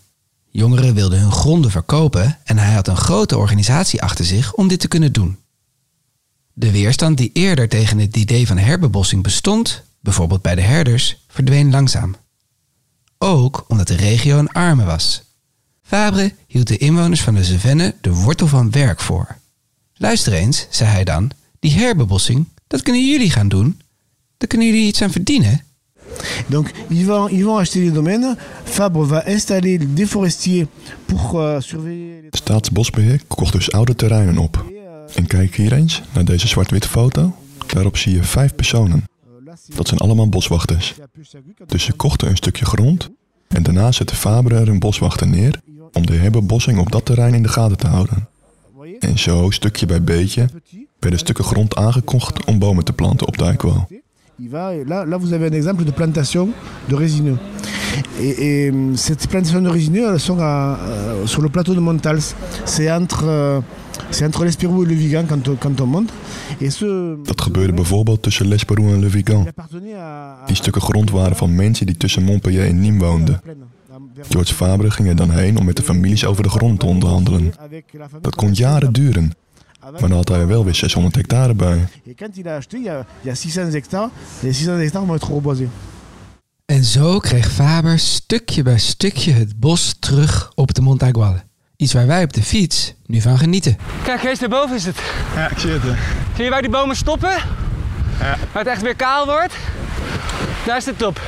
Jongeren 0.51 0.93
wilden 0.93 1.19
hun 1.19 1.31
gronden 1.31 1.71
verkopen 1.71 2.37
en 2.43 2.57
hij 2.57 2.73
had 2.73 2.87
een 2.87 2.97
grote 2.97 3.37
organisatie 3.37 4.01
achter 4.01 4.25
zich 4.25 4.53
om 4.53 4.67
dit 4.67 4.79
te 4.79 4.87
kunnen 4.87 5.13
doen. 5.13 5.37
De 6.53 6.71
weerstand 6.71 7.17
die 7.17 7.29
eerder 7.33 7.69
tegen 7.69 7.99
het 7.99 8.17
idee 8.17 8.47
van 8.47 8.57
herbebossing 8.57 9.23
bestond, 9.23 9.83
bijvoorbeeld 9.99 10.41
bij 10.41 10.55
de 10.55 10.61
herders, 10.61 11.17
verdween 11.27 11.71
langzaam. 11.71 12.15
Ook 13.17 13.65
omdat 13.67 13.87
de 13.87 13.95
regio 13.95 14.37
een 14.37 14.51
arme 14.51 14.83
was. 14.83 15.23
Fabre 15.81 16.35
hield 16.47 16.67
de 16.67 16.77
inwoners 16.77 17.21
van 17.21 17.33
de 17.33 17.43
Cevennes 17.43 17.93
de 18.01 18.13
wortel 18.13 18.47
van 18.47 18.71
werk 18.71 19.01
voor. 19.01 19.37
Luister 19.93 20.33
eens, 20.33 20.67
zei 20.69 20.89
hij 20.89 21.03
dan, 21.03 21.31
die 21.59 21.71
herbebossing, 21.71 22.47
dat 22.67 22.81
kunnen 22.81 23.09
jullie 23.09 23.29
gaan 23.29 23.47
doen. 23.47 23.81
Daar 24.37 24.47
kunnen 24.47 24.67
jullie 24.67 24.87
iets 24.87 25.01
aan 25.01 25.11
verdienen. 25.11 25.65
Donc, 26.47 26.71
ils 26.89 27.05
vont, 27.05 27.29
ils 27.29 27.45
vont 27.45 27.57
acheter 27.57 27.79
les 27.79 27.93
domaines. 27.93 28.35
Fabre 28.63 29.05
va 29.05 29.23
installer 29.27 29.77
des 29.77 30.05
forestiers 30.05 30.67
pour 31.05 31.39
euh, 31.39 31.59
surveiller 31.59 32.21
les 32.21 32.29
Staatsbosbeheer 32.31 33.19
kocht 33.27 33.53
dus 33.53 33.71
oude 33.71 33.95
terreinen 33.95 34.37
op. 34.37 34.65
En 35.15 35.27
kijk 35.27 35.55
hier 35.55 35.73
eens 35.73 36.01
naar 36.13 36.25
deze 36.25 36.47
zwart-wit 36.47 36.85
foto. 36.85 37.35
Daarop 37.67 37.97
zie 37.97 38.13
je 38.13 38.23
vijf 38.23 38.55
personen. 38.55 39.03
Dat 39.75 39.87
zijn 39.87 39.99
allemaal 39.99 40.29
boswachters. 40.29 40.95
Dus 41.65 41.83
ze 41.83 41.93
kochten 41.93 42.29
een 42.29 42.35
stukje 42.35 42.65
grond 42.65 43.09
en 43.47 43.63
daarna 43.63 43.91
zette 43.91 44.15
Fabre 44.15 44.55
er 44.55 44.69
een 44.69 44.79
boswachter 44.79 45.27
neer 45.27 45.61
om 45.91 46.05
de 46.05 46.13
herbebossing 46.13 46.79
op 46.79 46.91
dat 46.91 47.05
terrein 47.05 47.33
in 47.33 47.43
de 47.43 47.49
gaten 47.49 47.77
te 47.77 47.87
houden. 47.87 48.27
En 48.99 49.19
zo, 49.19 49.49
stukje 49.49 49.85
bij 49.85 50.03
beetje, 50.03 50.49
werden 50.99 51.19
stukken 51.19 51.43
grond 51.43 51.75
aangekocht 51.75 52.45
om 52.45 52.59
bomen 52.59 52.83
te 52.83 52.93
planten 52.93 53.27
op 53.27 53.37
de 53.37 53.43
Eikwaal. 53.43 53.87
Il 54.43 54.49
va, 54.49 54.73
là, 54.87 55.05
là, 55.05 55.17
vous 55.17 55.33
avez 55.33 55.45
un 55.47 55.51
exemple 55.51 55.83
de 55.83 55.91
plantation 55.91 56.49
de 56.89 56.95
résineux. 56.95 57.37
Et, 58.19 58.65
et, 58.67 58.73
cette 58.95 59.27
plantation 59.27 59.61
de 59.61 59.69
résineux, 59.69 60.05
elles 60.11 60.19
sont 60.19 60.39
à, 60.39 60.79
euh, 60.81 61.27
sur 61.27 61.41
le 61.43 61.49
plateau 61.49 61.75
de 61.75 61.79
Montals. 61.79 62.23
C'est 62.65 62.91
entre, 62.91 63.25
euh, 63.27 63.59
c'est 64.09 64.25
entre 64.25 64.43
l'Espirou 64.43 64.83
et 64.83 64.87
le 64.87 64.95
Vigan 64.95 65.25
quand, 65.29 65.47
on- 65.47 65.55
quand 65.55 65.79
on 65.81 65.85
monte. 65.85 66.09
Et 66.59 66.71
ce, 66.71 67.17
Dat 67.23 67.41
gebeurde 67.41 67.73
bijvoorbeeld 67.73 68.21
tussen 68.21 68.47
Lesperoux 68.47 68.89
en 68.93 68.99
Le 68.99 69.09
Vigan. 69.09 69.47
Die 70.47 70.55
stukken 70.55 70.81
grond 70.81 71.11
waren 71.11 71.35
van 71.35 71.55
mensen 71.55 71.85
die 71.85 71.97
tussen 71.97 72.23
Montpellier 72.23 72.65
en 72.67 72.79
Nîmes 72.79 72.99
woonden. 72.99 73.41
George 74.29 74.53
Fabre 74.53 74.91
ging 74.91 75.07
er 75.07 75.15
dan 75.15 75.29
heen 75.31 75.57
om 75.57 75.65
met 75.65 75.75
de 75.75 75.83
families 75.83 76.25
over 76.25 76.43
de 76.43 76.49
grond 76.49 76.79
te 76.79 76.85
onderhandelen. 76.85 77.53
Dat 78.21 78.35
kon 78.35 78.53
jaren 78.53 78.93
duren, 78.93 79.31
maar 79.81 79.99
dan 79.99 80.11
had 80.11 80.27
hij 80.29 80.39
er 80.39 80.47
wel 80.47 80.63
weer 80.63 80.75
600 80.75 81.15
hectare 81.15 81.53
bij. 81.53 81.87
Et 82.07 82.17
quand 82.17 82.37
il 82.37 82.47
a 82.47 82.55
acheté, 82.55 82.77
il 82.77 82.83
y 82.83 82.89
a, 82.89 82.97
il 83.21 83.27
y 83.27 83.29
a 83.31 83.35
600 83.35 83.73
hectares. 83.73 84.09
Les 84.39 84.57
600 84.57 84.83
hectares 84.83 85.07
vont 85.07 85.15
être 85.21 85.33
reboisés. 85.33 85.67
En 86.65 86.83
zo 86.83 87.19
kreeg 87.19 87.51
Faber 87.51 87.99
stukje 87.99 88.63
bij 88.63 88.77
stukje 88.79 89.31
het 89.31 89.59
bos 89.59 89.95
terug 89.99 90.51
op 90.55 90.73
de 90.73 90.81
Montaguale. 90.81 91.43
Iets 91.75 91.93
waar 91.93 92.07
wij 92.07 92.23
op 92.23 92.33
de 92.33 92.43
fiets 92.43 92.93
nu 93.05 93.21
van 93.21 93.37
genieten. 93.37 93.77
Kijk, 94.03 94.19
Kees, 94.19 94.39
daarboven 94.39 94.75
is 94.75 94.85
het. 94.85 95.01
Ja, 95.35 95.49
ik 95.49 95.57
zie 95.57 95.69
het. 95.71 95.83
eh. 95.85 95.97
Zie 96.35 96.43
je 96.43 96.49
waar 96.49 96.61
die 96.61 96.69
bomen 96.71 96.95
stoppen? 96.95 97.29
Ja. 97.29 98.37
Waar 98.51 98.63
het 98.63 98.67
echt 98.67 98.81
weer 98.81 98.95
kaal 98.95 99.25
wordt? 99.25 99.53
Daar 100.65 100.77
is 100.77 100.83
de 100.83 100.95
top. 100.95 101.21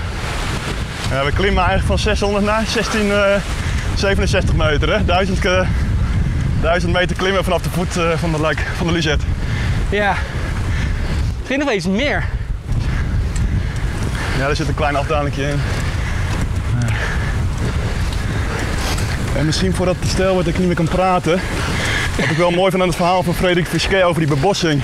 Ja, 1.09 1.25
we 1.25 1.31
klimmen 1.31 1.63
eigenlijk 1.63 1.85
van 1.87 1.99
600 1.99 2.45
naar 2.45 2.65
1667 2.73 4.55
meter. 4.55 4.97
Hè? 4.97 5.05
1000, 5.05 5.39
ke- 5.39 5.65
1000 6.63 6.93
meter 6.93 7.15
klimmen 7.15 7.43
vanaf 7.43 7.61
de 7.61 7.69
voet 7.69 7.97
eh, 7.97 8.17
van 8.17 8.31
de, 8.31 8.39
luik, 8.39 8.59
van 8.77 8.87
de 8.87 8.93
Luzet. 8.93 9.21
Ja. 9.89 10.15
Misschien 11.37 11.57
nog 11.57 11.67
wel 11.67 11.77
iets 11.77 11.87
meer. 11.87 12.23
Ja, 14.37 14.47
er 14.47 14.55
zit 14.55 14.67
een 14.67 14.73
klein 14.73 14.95
afdalingje 14.95 15.43
in. 15.43 15.59
Ja. 16.79 16.93
En 19.37 19.45
misschien 19.45 19.73
voordat 19.73 19.95
het 19.99 20.09
stil 20.09 20.31
wordt 20.31 20.45
dat 20.45 20.53
ik 20.53 20.57
niet 20.59 20.67
meer 20.67 20.75
kan 20.75 20.87
praten. 20.87 21.39
Wat 22.19 22.29
ik 22.29 22.37
wel 22.37 22.51
mooi 22.51 22.69
vind 22.69 22.81
aan 22.81 22.87
het 22.87 22.97
verhaal 22.97 23.23
van 23.23 23.33
Frederik 23.33 23.67
Fisquet 23.67 24.03
over 24.03 24.19
die 24.25 24.35
bebossing. 24.35 24.81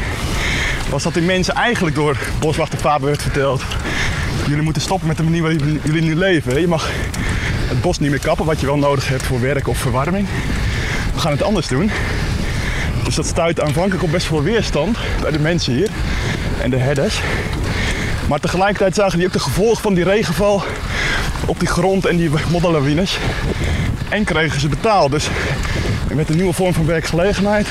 Was 0.89 1.03
dat 1.03 1.13
die 1.13 1.23
mensen 1.23 1.53
eigenlijk 1.53 1.95
door 1.95 2.17
boswachter 2.39 2.79
Faber 2.79 3.07
werd 3.07 3.21
verteld. 3.21 3.63
Jullie 4.47 4.63
moeten 4.63 4.81
stoppen 4.81 5.07
met 5.07 5.17
de 5.17 5.23
manier 5.23 5.41
waarop 5.41 5.61
jullie 5.83 6.01
nu 6.01 6.15
leven. 6.15 6.61
Je 6.61 6.67
mag 6.67 6.89
het 7.67 7.81
bos 7.81 7.99
niet 7.99 8.09
meer 8.09 8.19
kappen, 8.19 8.45
wat 8.45 8.59
je 8.59 8.65
wel 8.65 8.77
nodig 8.77 9.07
hebt 9.07 9.23
voor 9.23 9.41
werk 9.41 9.67
of 9.67 9.77
verwarming. 9.77 10.27
We 11.19 11.25
gaan 11.25 11.33
het 11.33 11.43
anders 11.43 11.67
doen. 11.67 11.91
Dus 13.03 13.15
dat 13.15 13.25
stuit 13.25 13.61
aanvankelijk 13.61 14.03
op 14.03 14.11
best 14.11 14.25
veel 14.25 14.43
weerstand 14.43 14.97
bij 15.21 15.31
de 15.31 15.39
mensen 15.39 15.73
hier 15.73 15.89
en 16.61 16.69
de 16.69 16.77
herders. 16.77 17.21
Maar 18.27 18.39
tegelijkertijd 18.39 18.95
zagen 18.95 19.17
die 19.17 19.27
ook 19.27 19.33
de 19.33 19.39
gevolgen 19.39 19.81
van 19.81 19.93
die 19.93 20.03
regenval 20.03 20.63
op 21.45 21.59
die 21.59 21.67
grond 21.67 22.05
en 22.05 22.17
die 22.17 22.29
modderlawines. 22.51 23.17
En 24.09 24.23
kregen 24.23 24.59
ze 24.59 24.67
betaald. 24.67 25.11
Dus 25.11 25.27
er 26.09 26.15
werd 26.15 26.29
een 26.29 26.35
nieuwe 26.35 26.53
vorm 26.53 26.73
van 26.73 26.85
werkgelegenheid 26.85 27.67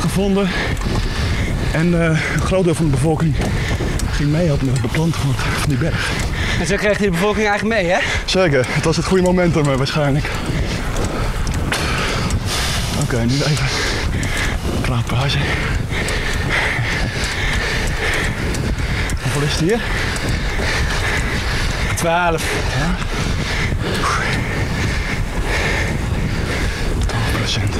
gevonden. 0.00 0.48
En 1.72 2.02
eh, 2.02 2.08
een 2.34 2.40
groot 2.40 2.64
deel 2.64 2.74
van 2.74 2.84
de 2.84 2.90
bevolking 2.90 3.34
ging 4.10 4.30
meehelpen 4.30 4.66
met 4.66 4.74
het 4.74 4.86
beplanten 4.86 5.20
van, 5.20 5.34
van 5.34 5.68
die 5.68 5.78
berg. 5.78 6.10
En 6.60 6.66
zo 6.66 6.76
kreeg 6.76 6.98
de 6.98 7.10
bevolking 7.10 7.48
eigenlijk 7.48 7.80
mee, 7.80 7.90
hè? 7.90 7.98
Zeker, 8.24 8.66
het 8.68 8.84
was 8.84 8.96
het 8.96 9.06
goede 9.06 9.22
momentum 9.22 9.70
eh, 9.70 9.76
waarschijnlijk. 9.76 10.30
Oké, 13.02 13.24
nu 13.24 13.34
even 13.34 13.66
een 14.74 14.80
praatpauze. 14.80 15.38
Hoeveel 19.22 19.42
is 19.42 19.52
het 19.52 19.60
hier? 19.60 19.80
12. 21.96 22.42
12 27.06 27.36
procent. 27.36 27.74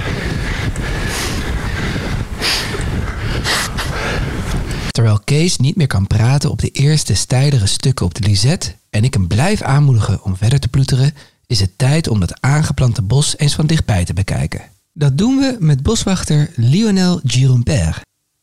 Terwijl 4.90 5.20
Kees 5.24 5.56
niet 5.56 5.76
meer 5.76 5.86
kan 5.86 6.06
praten 6.06 6.50
op 6.50 6.58
de 6.58 6.70
eerste 6.70 7.14
steilere 7.14 7.66
stukken 7.66 8.06
op 8.06 8.14
de 8.14 8.28
Lisette 8.28 8.74
en 8.90 9.04
ik 9.04 9.14
hem 9.14 9.26
blijf 9.26 9.62
aanmoedigen 9.62 10.22
om 10.22 10.36
verder 10.36 10.60
te 10.60 10.68
ploeteren, 10.68 11.14
is 11.46 11.60
het 11.60 11.78
tijd 11.78 12.08
om 12.08 12.20
dat 12.20 12.40
aangeplante 12.40 13.02
bos 13.02 13.38
eens 13.38 13.54
van 13.54 13.66
dichtbij 13.66 14.04
te 14.04 14.12
bekijken. 14.12 14.60
Dat 15.00 15.18
doen 15.18 15.36
we 15.36 15.56
met 15.58 15.82
boswachter 15.82 16.50
Lionel 16.56 17.20
Girompère. 17.24 17.94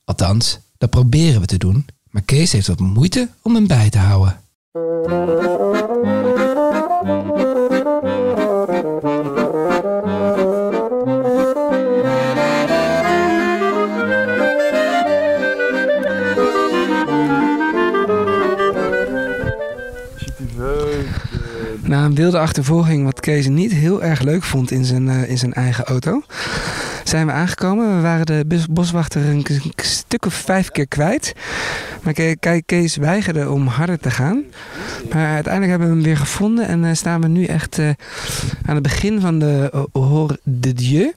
Althans, 0.03 0.59
dat 0.77 0.89
proberen 0.89 1.41
we 1.41 1.47
te 1.47 1.57
doen, 1.57 1.85
maar 2.09 2.21
Kees 2.21 2.51
heeft 2.51 2.67
wat 2.67 2.79
moeite 2.79 3.29
om 3.41 3.55
hem 3.55 3.67
bij 3.67 3.89
te 3.89 3.97
houden. 3.97 4.39
Na 21.87 22.05
een 22.05 22.15
wilde 22.15 22.39
achtervolging, 22.39 23.03
wat 23.03 23.19
Kees 23.19 23.47
niet 23.47 23.71
heel 23.73 24.03
erg 24.03 24.21
leuk 24.21 24.43
vond 24.43 24.71
in 24.71 24.85
zijn, 24.85 25.09
eh, 25.09 25.29
in 25.29 25.37
zijn 25.37 25.53
eigen 25.53 25.83
auto, 25.85 26.21
zijn 27.03 27.25
we 27.25 27.31
aangekomen. 27.31 27.95
We 27.95 28.01
waren 28.01 28.25
de 28.25 28.43
bos- 28.47 28.67
boswachter 28.69 29.25
een, 29.25 29.45
stuk 29.75 30.25
of 30.25 30.33
vijf 30.33 30.69
keer 30.71 30.87
kwijt. 30.87 31.33
Maar 32.03 32.13
Ke- 32.13 32.35
Ke- 32.39 32.61
Kees 32.65 32.95
weigerde 32.95 33.49
om 33.49 33.67
harder 33.67 33.99
te 33.99 34.11
gaan. 34.11 34.43
Maar 35.13 35.33
uiteindelijk 35.33 35.69
hebben 35.69 35.87
we 35.89 35.93
hem 35.95 36.03
weer 36.03 36.17
gevonden 36.17 36.67
en 36.67 36.85
eh, 36.85 36.93
staan 36.93 37.21
we 37.21 37.27
nu 37.27 37.43
echt 37.45 37.79
eh, 37.79 37.89
aan 38.65 38.73
het 38.73 38.83
begin 38.83 39.21
van 39.21 39.39
de 39.39 39.85
Hor 39.91 40.37
de 40.43 40.73
Dieu. 40.73 41.13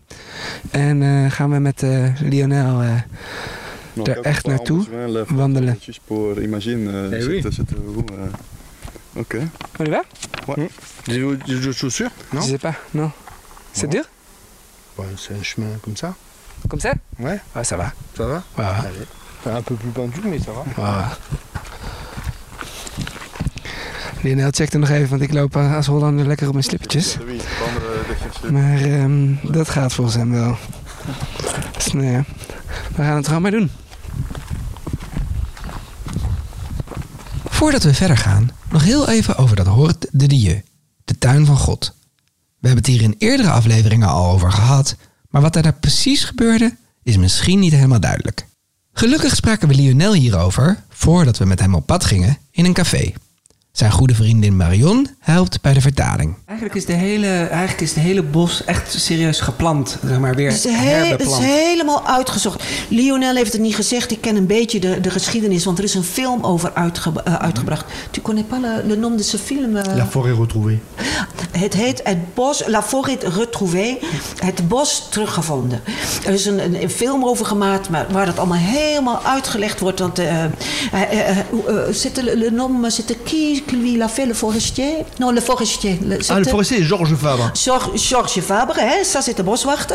En 0.70 1.02
eh, 1.02 1.30
gaan 1.30 1.50
we 1.50 1.58
met 1.58 1.82
eh, 1.82 2.04
Lionel 2.22 2.82
eh, 2.82 2.88
Daar 4.04 4.16
echt 4.24 4.46
naartoe 4.46 4.76
wandelen. 5.36 5.78
Pour 6.06 6.42
imagine, 6.42 6.90
Eh 7.18 7.26
oui. 7.26 7.42
Ok. 9.16 9.36
On 9.78 9.84
y 9.84 9.90
va 9.90 10.02
Des, 11.06 11.18
des 11.46 11.66
autres 11.68 11.72
chaussures 11.78 12.10
Je 12.32 12.40
sais 12.40 12.58
pas, 12.58 12.74
non. 12.94 13.10
C'est 13.72 13.88
dur 13.88 14.04
Ouais, 14.98 15.06
c'est 15.16 15.34
un 15.34 15.42
chemin 15.42 15.66
comme 15.82 15.96
ça. 15.96 16.14
Comme 16.68 16.80
ça 16.80 16.92
Ouais, 17.18 17.40
Ouais, 17.56 17.64
ça 17.64 17.76
va. 17.76 17.92
ça 18.16 18.26
va 18.26 18.34
Ouais, 18.34 18.64
ouais. 18.64 18.64
Allez. 18.64 19.06
Enfin, 19.40 19.56
un 19.56 19.62
peu 19.62 19.74
plus 19.74 19.90
pendu, 19.90 20.20
mais 20.24 20.38
ça 20.38 20.50
va. 20.52 20.60
ouais, 20.60 20.98
ouais. 20.98 21.04
Lionel, 24.22 24.50
check 24.52 24.72
er 24.72 24.78
nog 24.78 24.88
even, 24.90 25.08
want 25.08 25.22
ik 25.22 25.32
loop 25.32 25.56
als 25.56 25.86
Hollander 25.86 26.26
lekker 26.26 26.46
op 26.46 26.52
mijn 26.52 26.64
slippertjes. 26.64 27.16
Maar 28.50 28.80
ehm, 28.82 29.34
dat 29.42 29.68
gaat 29.68 29.92
volgens 29.92 30.16
hem 30.16 30.30
wel. 30.32 30.56
Dus 31.74 31.92
nou 31.92 32.06
ja, 32.06 32.24
we 32.96 33.02
gaan 33.02 33.16
het 33.16 33.26
gewoon 33.26 33.42
maar 33.42 33.50
doen. 33.50 33.70
Voordat 37.60 37.82
we 37.82 37.94
verder 37.94 38.16
gaan, 38.16 38.50
nog 38.70 38.84
heel 38.84 39.08
even 39.08 39.36
over 39.36 39.56
dat 39.56 39.66
Hort 39.66 40.06
de 40.10 40.26
Dieu, 40.26 40.62
de 41.04 41.18
tuin 41.18 41.46
van 41.46 41.56
God. 41.56 41.94
We 42.58 42.68
hebben 42.68 42.84
het 42.84 42.86
hier 42.86 43.02
in 43.02 43.14
eerdere 43.18 43.50
afleveringen 43.50 44.08
al 44.08 44.32
over 44.32 44.52
gehad, 44.52 44.96
maar 45.28 45.42
wat 45.42 45.56
er 45.56 45.62
daar 45.62 45.74
precies 45.74 46.24
gebeurde, 46.24 46.76
is 47.02 47.16
misschien 47.16 47.58
niet 47.58 47.72
helemaal 47.72 48.00
duidelijk. 48.00 48.46
Gelukkig 48.92 49.36
spraken 49.36 49.68
we 49.68 49.74
Lionel 49.74 50.12
hierover, 50.12 50.82
voordat 50.88 51.38
we 51.38 51.44
met 51.44 51.60
hem 51.60 51.74
op 51.74 51.86
pad 51.86 52.04
gingen, 52.04 52.38
in 52.50 52.64
een 52.64 52.72
café. 52.72 53.12
Zijn 53.80 53.92
goede 53.92 54.14
vriendin 54.14 54.56
Marion 54.56 55.06
helpt 55.18 55.60
bij 55.60 55.72
de 55.72 55.80
vertaling. 55.80 56.34
Eigenlijk 56.46 56.78
is 56.78 56.84
de 56.86 56.92
hele, 56.92 57.26
eigenlijk 57.26 57.80
is 57.80 57.92
de 57.92 58.00
hele 58.00 58.22
bos 58.22 58.64
echt 58.64 59.00
serieus 59.00 59.40
geplant, 59.40 59.96
zeg 60.06 60.18
maar 60.18 60.34
weer 60.34 60.50
Het 60.50 60.64
is, 60.64 60.72
he- 60.72 61.04
het 61.10 61.20
is 61.20 61.36
helemaal 61.38 62.06
uitgezocht. 62.06 62.62
Lionel 62.88 63.34
heeft 63.34 63.52
het 63.52 63.60
niet 63.60 63.74
gezegd. 63.74 64.10
Ik 64.10 64.20
ken 64.20 64.36
een 64.36 64.46
beetje 64.46 64.80
de, 64.80 65.00
de 65.00 65.10
geschiedenis, 65.10 65.64
want 65.64 65.78
er 65.78 65.84
is 65.84 65.94
een 65.94 66.02
film 66.04 66.44
over 66.44 66.70
uitge- 66.74 67.22
eh, 67.24 67.34
uitgebracht. 67.34 67.84
Tu 68.10 68.20
connais 68.20 68.44
pas 68.48 68.58
le, 68.60 68.82
le 68.86 68.96
nom 68.96 69.16
de 69.16 69.22
ce 69.22 69.38
film? 69.38 69.76
eh? 69.76 69.96
La 69.96 70.06
forêt 70.06 70.38
retrouvée. 70.40 70.80
Het 71.50 71.74
heet 71.74 72.00
Het 72.04 72.34
Bos, 72.34 72.62
La 72.66 72.82
Forêt 72.84 73.22
Retrouvée, 73.36 73.98
Het 74.44 74.68
Bos 74.68 75.06
Teruggevonden. 75.10 75.80
Er 76.26 76.32
is 76.32 76.46
een, 76.46 76.64
een, 76.64 76.82
een 76.82 76.90
film 76.90 77.24
over 77.24 77.46
gemaakt 77.46 77.88
maar 77.90 78.06
waar 78.12 78.26
dat 78.26 78.38
allemaal 78.38 78.58
helemaal 78.58 79.22
uitgelegd 79.24 79.80
wordt. 79.80 79.98
Want, 79.98 80.18
eh, 80.18 80.44
eh, 80.44 80.50
eh, 80.92 81.38
eh, 81.38 81.44
c'était 81.92 82.22
le, 82.24 82.36
le 82.36 82.50
nom, 82.50 82.84
c'était 82.90 83.16
qui 83.24 83.62
lui 83.72 83.96
l'a 83.96 84.08
fait, 84.08 84.26
le 84.26 84.34
forestier? 84.34 84.90
Non, 85.20 85.30
le 85.30 85.40
forestier. 85.40 85.98
Le- 86.06 86.18
Ah, 86.28 86.34
le 86.38 86.44
c'était- 86.44 86.50
forestier, 86.50 86.82
Georges 86.82 87.14
Fabre. 87.14 87.52
Georges 87.54 88.40
Fabre, 88.40 88.78
hè, 88.78 89.04
ça 89.04 89.20
de 89.36 89.42
boswachter. 89.42 89.94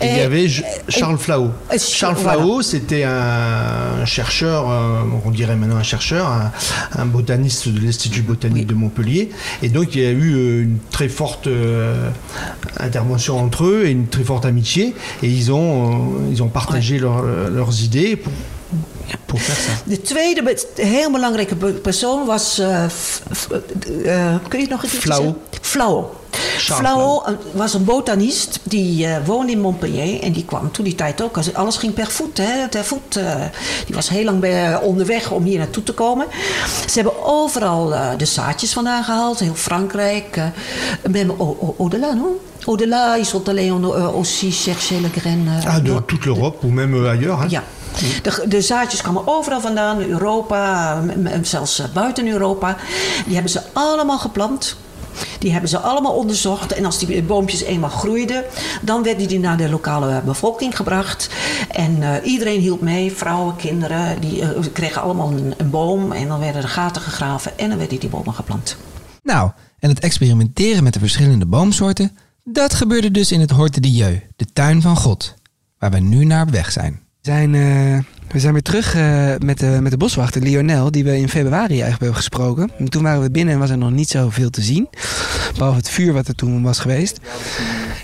Et 0.00 0.06
il 0.08 0.16
y 0.16 0.20
avait 0.20 0.48
Je- 0.48 0.62
Charles 0.88 1.18
Flao. 1.18 1.50
et- 1.72 1.78
Charles 1.78 2.16
voilà. 2.20 2.38
Flao, 2.38 2.62
c'était 2.62 3.04
un 3.04 4.04
chercheur, 4.06 4.70
euh, 4.70 5.00
on 5.24 5.30
dirait 5.30 5.56
maintenant 5.56 5.76
un 5.76 5.82
chercheur, 5.82 6.26
un, 6.28 6.52
un 6.96 7.06
botaniste 7.06 7.68
de 7.68 7.80
l'Institut 7.80 8.22
botanique 8.22 8.66
de 8.66 8.74
Montpellier. 8.74 9.30
Et 9.62 9.68
donc 9.68 9.94
il 9.94 10.02
y 10.02 10.06
a 10.06 10.10
eu 10.10 10.34
euh, 10.34 10.62
une 10.62 10.78
très 10.90 11.08
forte 11.08 11.46
euh, 11.46 12.08
intervention 12.78 13.38
entre 13.38 13.64
eux 13.64 13.82
et 13.86 13.90
une 13.90 14.06
très 14.08 14.22
forte 14.24 14.44
amitié. 14.46 14.94
Et 15.22 15.28
ils 15.28 15.52
ont, 15.52 15.94
euh, 15.94 16.30
ils 16.30 16.42
ont 16.42 16.48
partagé 16.48 16.98
leur- 16.98 17.22
leurs 17.22 17.82
idées 17.82 18.16
pour, 18.16 18.32
De 19.84 20.00
tweede 20.02 20.56
heel 20.74 21.10
belangrijke 21.10 21.54
be- 21.54 21.72
persoon 21.72 22.26
was. 22.26 22.58
eh, 22.58 22.84
F- 22.88 23.22
F- 23.34 23.48
eh, 24.04 24.34
kun 24.48 24.58
je 24.58 24.64
het 24.64 24.68
nog 24.70 24.82
een 24.82 24.88
keer 24.90 25.00
Flao. 25.00 25.16
zeggen? 25.16 25.36
Flao. 25.60 26.14
Charles 26.56 26.90
Flao 26.90 27.22
eh, 27.22 27.32
was 27.52 27.74
een 27.74 27.84
botanist 27.84 28.58
die 28.62 29.06
woonde 29.24 29.52
in 29.52 29.60
Montpellier. 29.60 30.22
En 30.22 30.32
die 30.32 30.44
kwam 30.44 30.72
toen 30.72 30.84
die 30.84 30.94
tijd 30.94 31.22
ook. 31.22 31.38
Alles 31.52 31.76
ging 31.76 31.94
per 31.94 32.06
voet. 32.10 32.38
Hè, 32.38 32.68
ter 32.68 32.84
voet 32.84 33.12
die 33.86 33.94
was 33.94 34.08
heel 34.08 34.24
lang 34.24 34.40
bij, 34.40 34.76
onderweg 34.82 35.30
om 35.30 35.44
hier 35.44 35.58
naartoe 35.58 35.82
te 35.82 35.92
komen. 35.92 36.26
Ze 36.88 36.94
hebben 37.00 37.24
overal 37.24 37.94
de 38.16 38.24
zaadjes 38.24 38.72
vandaan 38.72 39.04
gehaald. 39.04 39.38
Heel 39.38 39.54
Frankrijk. 39.54 40.36
eh, 40.36 40.44
même 41.10 41.32
au- 41.38 41.56
au- 41.60 41.74
au-delà, 41.78 42.14
non? 42.14 42.36
Au-delà, 42.64 43.16
ils 43.18 43.28
sont 43.28 43.48
allés 43.48 43.70
aussi 44.14 44.50
chercher 44.52 45.00
les 45.00 45.10
graines. 45.20 45.48
eh, 45.64 45.74
Ah, 45.74 45.80
de 45.80 46.04
toute 46.06 46.24
l'Europe 46.24 46.64
ou 46.64 46.70
même 46.70 46.94
euh, 46.94 47.08
ailleurs. 47.10 47.40
hein. 47.40 47.48
ja. 47.50 47.62
De, 48.22 48.44
de 48.48 48.60
zaadjes 48.60 49.02
kwamen 49.02 49.26
overal 49.26 49.60
vandaan, 49.60 50.02
Europa, 50.02 51.02
zelfs 51.42 51.78
eh, 51.78 51.86
buiten 51.94 52.28
Europa. 52.28 52.76
Die 53.24 53.34
hebben 53.34 53.52
ze 53.52 53.62
allemaal 53.72 54.18
geplant. 54.18 54.76
Die 55.38 55.52
hebben 55.52 55.70
ze 55.70 55.78
allemaal 55.78 56.12
onderzocht. 56.12 56.72
En 56.72 56.84
als 56.84 56.98
die 56.98 57.22
boompjes 57.22 57.62
eenmaal 57.62 57.90
groeiden, 57.90 58.44
dan 58.82 59.02
werden 59.02 59.28
die 59.28 59.38
naar 59.38 59.56
de 59.56 59.68
lokale 59.68 60.22
bevolking 60.24 60.76
gebracht. 60.76 61.28
En 61.70 62.02
eh, 62.02 62.30
iedereen 62.30 62.60
hielp 62.60 62.80
mee, 62.80 63.12
vrouwen, 63.12 63.56
kinderen. 63.56 64.20
Die 64.20 64.42
eh, 64.42 64.64
kregen 64.72 65.02
allemaal 65.02 65.30
een, 65.30 65.70
boom. 65.70 66.12
En 66.12 66.28
dan 66.28 66.40
werden 66.40 66.62
er 66.62 66.68
gaten 66.68 67.02
gegraven 67.02 67.58
en 67.58 67.68
dan 67.68 67.78
werden 67.78 68.00
die 68.00 68.08
bomen 68.08 68.34
geplant. 68.34 68.76
Nou, 69.22 69.50
en 69.78 69.88
het 69.88 70.00
experimenteren 70.00 70.82
met 70.82 70.92
de 70.92 70.98
verschillende 70.98 71.46
boomsoorten, 71.46 72.16
dat 72.44 72.74
gebeurde 72.74 73.10
dus 73.10 73.32
in 73.32 73.40
het 73.40 73.50
Hort 73.50 73.74
de 73.74 73.80
Dieu, 73.80 74.22
de 74.36 74.46
tuin 74.52 74.82
van 74.82 74.96
God, 74.96 75.34
waar 75.78 75.90
we 75.90 75.98
nu 75.98 76.24
naar 76.24 76.42
op 76.42 76.50
weg 76.50 76.72
zijn. 76.72 77.00
Zijn, 77.20 77.54
eh, 77.54 77.98
we 78.32 78.38
zijn 78.38 78.52
weer 78.52 78.62
terug 78.62 78.94
eh, 78.94 79.32
met, 79.38 79.58
de, 79.58 79.78
met 79.80 79.90
de 79.90 79.96
boswachter 79.96 80.42
Lionel, 80.42 80.90
die 80.90 81.04
we 81.04 81.16
in 81.16 81.28
februari 81.28 81.72
eigenlijk 81.72 82.00
hebben 82.00 82.14
gesproken. 82.14 82.70
En 82.78 82.88
toen 82.88 83.02
waren 83.02 83.22
we 83.22 83.30
binnen 83.30 83.54
en 83.54 83.60
was 83.60 83.70
er 83.70 83.78
nog 83.78 83.90
niet 83.90 84.08
zoveel 84.08 84.50
te 84.50 84.62
zien. 84.62 84.88
Behalve 85.54 85.76
het 85.76 85.90
vuur 85.90 86.12
wat 86.12 86.28
er 86.28 86.34
toen 86.34 86.62
was 86.62 86.78
geweest. 86.78 87.20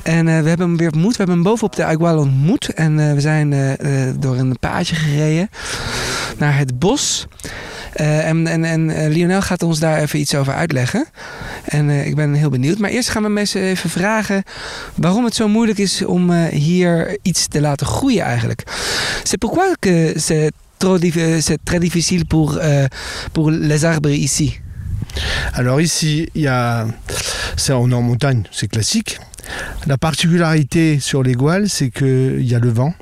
En 0.02 0.28
eh, 0.28 0.42
we 0.42 0.48
hebben 0.48 0.66
hem 0.66 0.76
weer 0.76 0.92
ontmoet. 0.92 1.10
We 1.10 1.16
hebben 1.16 1.34
hem 1.34 1.44
bovenop 1.44 1.76
de 1.76 1.84
Agual 1.84 2.18
ontmoet. 2.18 2.68
En 2.68 3.14
we 3.14 3.20
zijn 3.20 3.76
door 4.20 4.36
een 4.36 4.58
paadje 4.58 4.94
gereden 4.94 5.48
naar 6.38 6.58
het 6.58 6.78
bos. 6.78 7.26
Eh, 7.96 8.28
en 8.28 8.46
en, 8.46 8.64
en 8.64 8.90
eh, 8.90 9.08
Lionel 9.08 9.42
gaat 9.42 9.62
ons 9.62 9.78
daar 9.78 9.98
even 9.98 10.18
iets 10.18 10.34
over 10.34 10.54
uitleggen. 10.54 11.06
En 11.64 11.90
eh, 11.90 12.06
ik 12.06 12.14
ben 12.14 12.32
heel 12.32 12.50
benieuwd. 12.50 12.78
Maar 12.78 12.90
eerst 12.90 13.08
gaan 13.08 13.22
we 13.22 13.28
mensen 13.28 13.62
even 13.62 13.90
vragen 13.90 14.42
waarom 14.94 15.24
het 15.24 15.34
zo 15.34 15.48
moeilijk 15.48 15.78
is 15.78 16.04
om 16.04 16.32
eh, 16.32 16.44
hier 16.44 17.18
iets 17.22 17.46
te 17.46 17.60
laten 17.60 17.86
groeien 17.86 18.24
eigenlijk. 18.24 18.62
C'est 19.22 19.38
pourquoi 19.38 19.74
que 19.78 20.12
c'est 20.16 20.52
très 21.64 21.80
difficile 21.80 22.24
pour, 22.24 22.60
pour 23.32 23.50
les 23.50 23.84
arbres 23.84 24.12
ici. 24.12 24.60
Alors 25.52 25.80
ici, 25.80 26.28
il 26.34 26.42
y 26.42 26.48
a, 26.48 26.86
c'est 27.56 27.72
en 27.72 28.02
montagne, 28.02 28.42
c'est 28.50 28.68
classique. 28.68 29.18
La 29.86 29.96
particularité 29.96 31.00
sur 31.00 31.22
les 31.22 31.34
gouales, 31.34 31.68
c'est 31.68 31.90
qu'il 31.90 32.44
y 32.44 32.54
a 32.54 32.58
le 32.58 32.70
vent. 32.70 32.94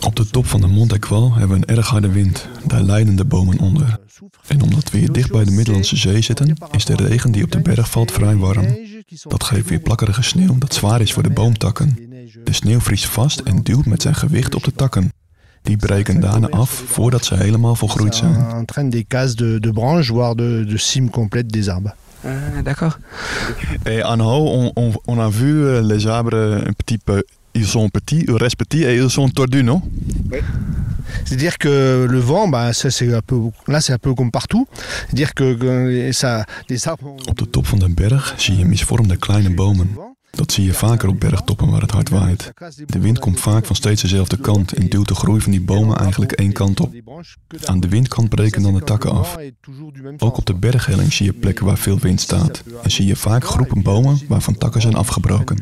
Op 0.00 0.16
de 0.16 0.26
top 0.30 0.46
van 0.46 0.60
de 0.60 0.66
Mont 0.66 0.92
Aqual 0.92 1.34
hebben 1.34 1.60
we 1.60 1.66
een 1.66 1.76
erg 1.76 1.88
harde 1.88 2.10
wind. 2.10 2.48
Daar 2.66 2.82
lijden 2.82 3.16
de 3.16 3.24
bomen 3.24 3.58
onder. 3.58 3.98
En 4.46 4.62
omdat 4.62 4.90
we 4.90 4.98
hier 4.98 5.12
dicht 5.12 5.30
bij 5.30 5.44
de 5.44 5.50
Middellandse 5.50 5.96
Zee 5.96 6.22
zitten, 6.22 6.56
is 6.70 6.84
de 6.84 6.96
regen 6.96 7.32
die 7.32 7.44
op 7.44 7.52
de 7.52 7.60
berg 7.60 7.90
valt 7.90 8.12
vrij 8.12 8.36
warm. 8.36 8.78
Dat 9.28 9.44
geeft 9.44 9.68
weer 9.68 9.78
plakkerige 9.78 10.22
sneeuw 10.22 10.58
dat 10.58 10.74
zwaar 10.74 11.00
is 11.00 11.12
voor 11.12 11.22
de 11.22 11.30
boomtakken. 11.30 11.98
De 12.44 12.52
sneeuw 12.52 12.80
vriest 12.80 13.06
vast 13.06 13.40
en 13.40 13.62
duwt 13.62 13.86
met 13.86 14.02
zijn 14.02 14.14
gewicht 14.14 14.54
op 14.54 14.64
de 14.64 14.72
takken. 14.72 15.12
Die 15.62 15.76
breken 15.76 16.20
daarna 16.20 16.48
af 16.48 16.70
voordat 16.70 17.24
ze 17.24 17.34
helemaal 17.34 17.74
volgroeid 17.74 18.14
zijn. 18.14 18.34
Ça 18.34 18.56
entraîne 18.56 18.90
des 18.90 19.04
cases 19.08 19.36
de, 19.36 19.60
de 19.60 19.72
branches, 19.72 20.06
voire 20.06 20.34
de, 20.34 20.64
de 20.68 20.78
cimes 20.78 21.10
complètes 21.10 21.52
des 21.52 21.68
arbres. 21.68 21.94
Ah, 22.24 22.64
d'accord. 22.64 22.98
Et 23.82 24.02
en 24.02 24.20
haut, 24.20 24.50
on, 24.50 24.70
on, 24.74 24.92
on 25.04 25.18
a 25.18 25.30
vu 25.30 25.64
euh, 25.64 25.82
les 25.82 26.06
arbres 26.06 26.66
un 26.66 26.74
petit 26.76 26.98
peu. 26.98 27.22
Ils 27.54 27.66
sont 27.66 27.88
petits, 27.88 28.24
ils 28.28 28.34
restent 28.36 28.56
petits 28.56 28.84
et 28.84 28.96
ils 28.96 29.10
sont 29.10 29.28
tordus, 29.28 29.62
non? 29.62 29.82
C'est-à-dire 31.24 31.58
que 31.58 32.06
le 32.08 32.18
vent, 32.18 32.46
bah, 32.48 32.72
ça, 32.72 32.90
c'est 32.90 33.12
un 33.12 33.20
peu, 33.20 33.36
là 33.66 33.80
c'est 33.80 33.92
un 33.92 33.98
peu 33.98 34.14
comme 34.14 34.30
partout. 34.30 34.66
C'est-à-dire 35.06 35.34
que, 35.34 35.54
que 35.54 36.12
ça, 36.12 36.46
les 36.68 36.86
arbres... 36.86 37.16
Op 37.26 37.38
de 37.38 37.44
top 37.44 37.66
van 37.66 37.78
de 37.78 37.88
berg 37.88 38.34
zie 38.38 38.56
je 38.60 38.64
misvormde 38.64 39.18
kleine 39.18 39.54
bomen. 39.54 39.88
Dat 40.30 40.52
zie 40.52 40.64
je 40.64 40.74
vaker 40.74 41.08
op 41.08 41.20
bergtoppen 41.20 41.70
waar 41.70 41.80
het 41.80 41.90
hard 41.90 42.08
waait. 42.08 42.52
De 42.86 42.98
wind 42.98 43.18
komt 43.18 43.40
vaak 43.40 43.66
van 43.66 43.76
steeds 43.76 44.02
dezelfde 44.02 44.36
kant 44.36 44.72
en 44.72 44.88
duwt 44.88 45.08
de 45.08 45.14
groei 45.14 45.40
van 45.40 45.50
die 45.50 45.60
bomen 45.60 45.98
eigenlijk 45.98 46.32
één 46.32 46.52
kant 46.52 46.80
op. 46.80 46.94
Aan 47.64 47.80
de 47.80 47.88
windkant 47.88 48.28
breken 48.28 48.62
dan 48.62 48.74
de 48.74 48.84
takken 48.84 49.10
af. 49.10 49.36
Ook 50.18 50.36
op 50.36 50.46
de 50.46 50.54
berghelling 50.54 51.12
zie 51.12 51.26
je 51.26 51.32
plekken 51.32 51.64
waar 51.64 51.78
veel 51.78 51.98
wind 51.98 52.20
staat. 52.20 52.62
En 52.82 52.90
zie 52.90 53.06
je 53.06 53.16
vaak 53.16 53.44
groepen 53.44 53.82
bomen 53.82 54.20
waarvan 54.28 54.58
takken 54.58 54.80
zijn 54.80 54.94
afgebroken. 54.94 55.56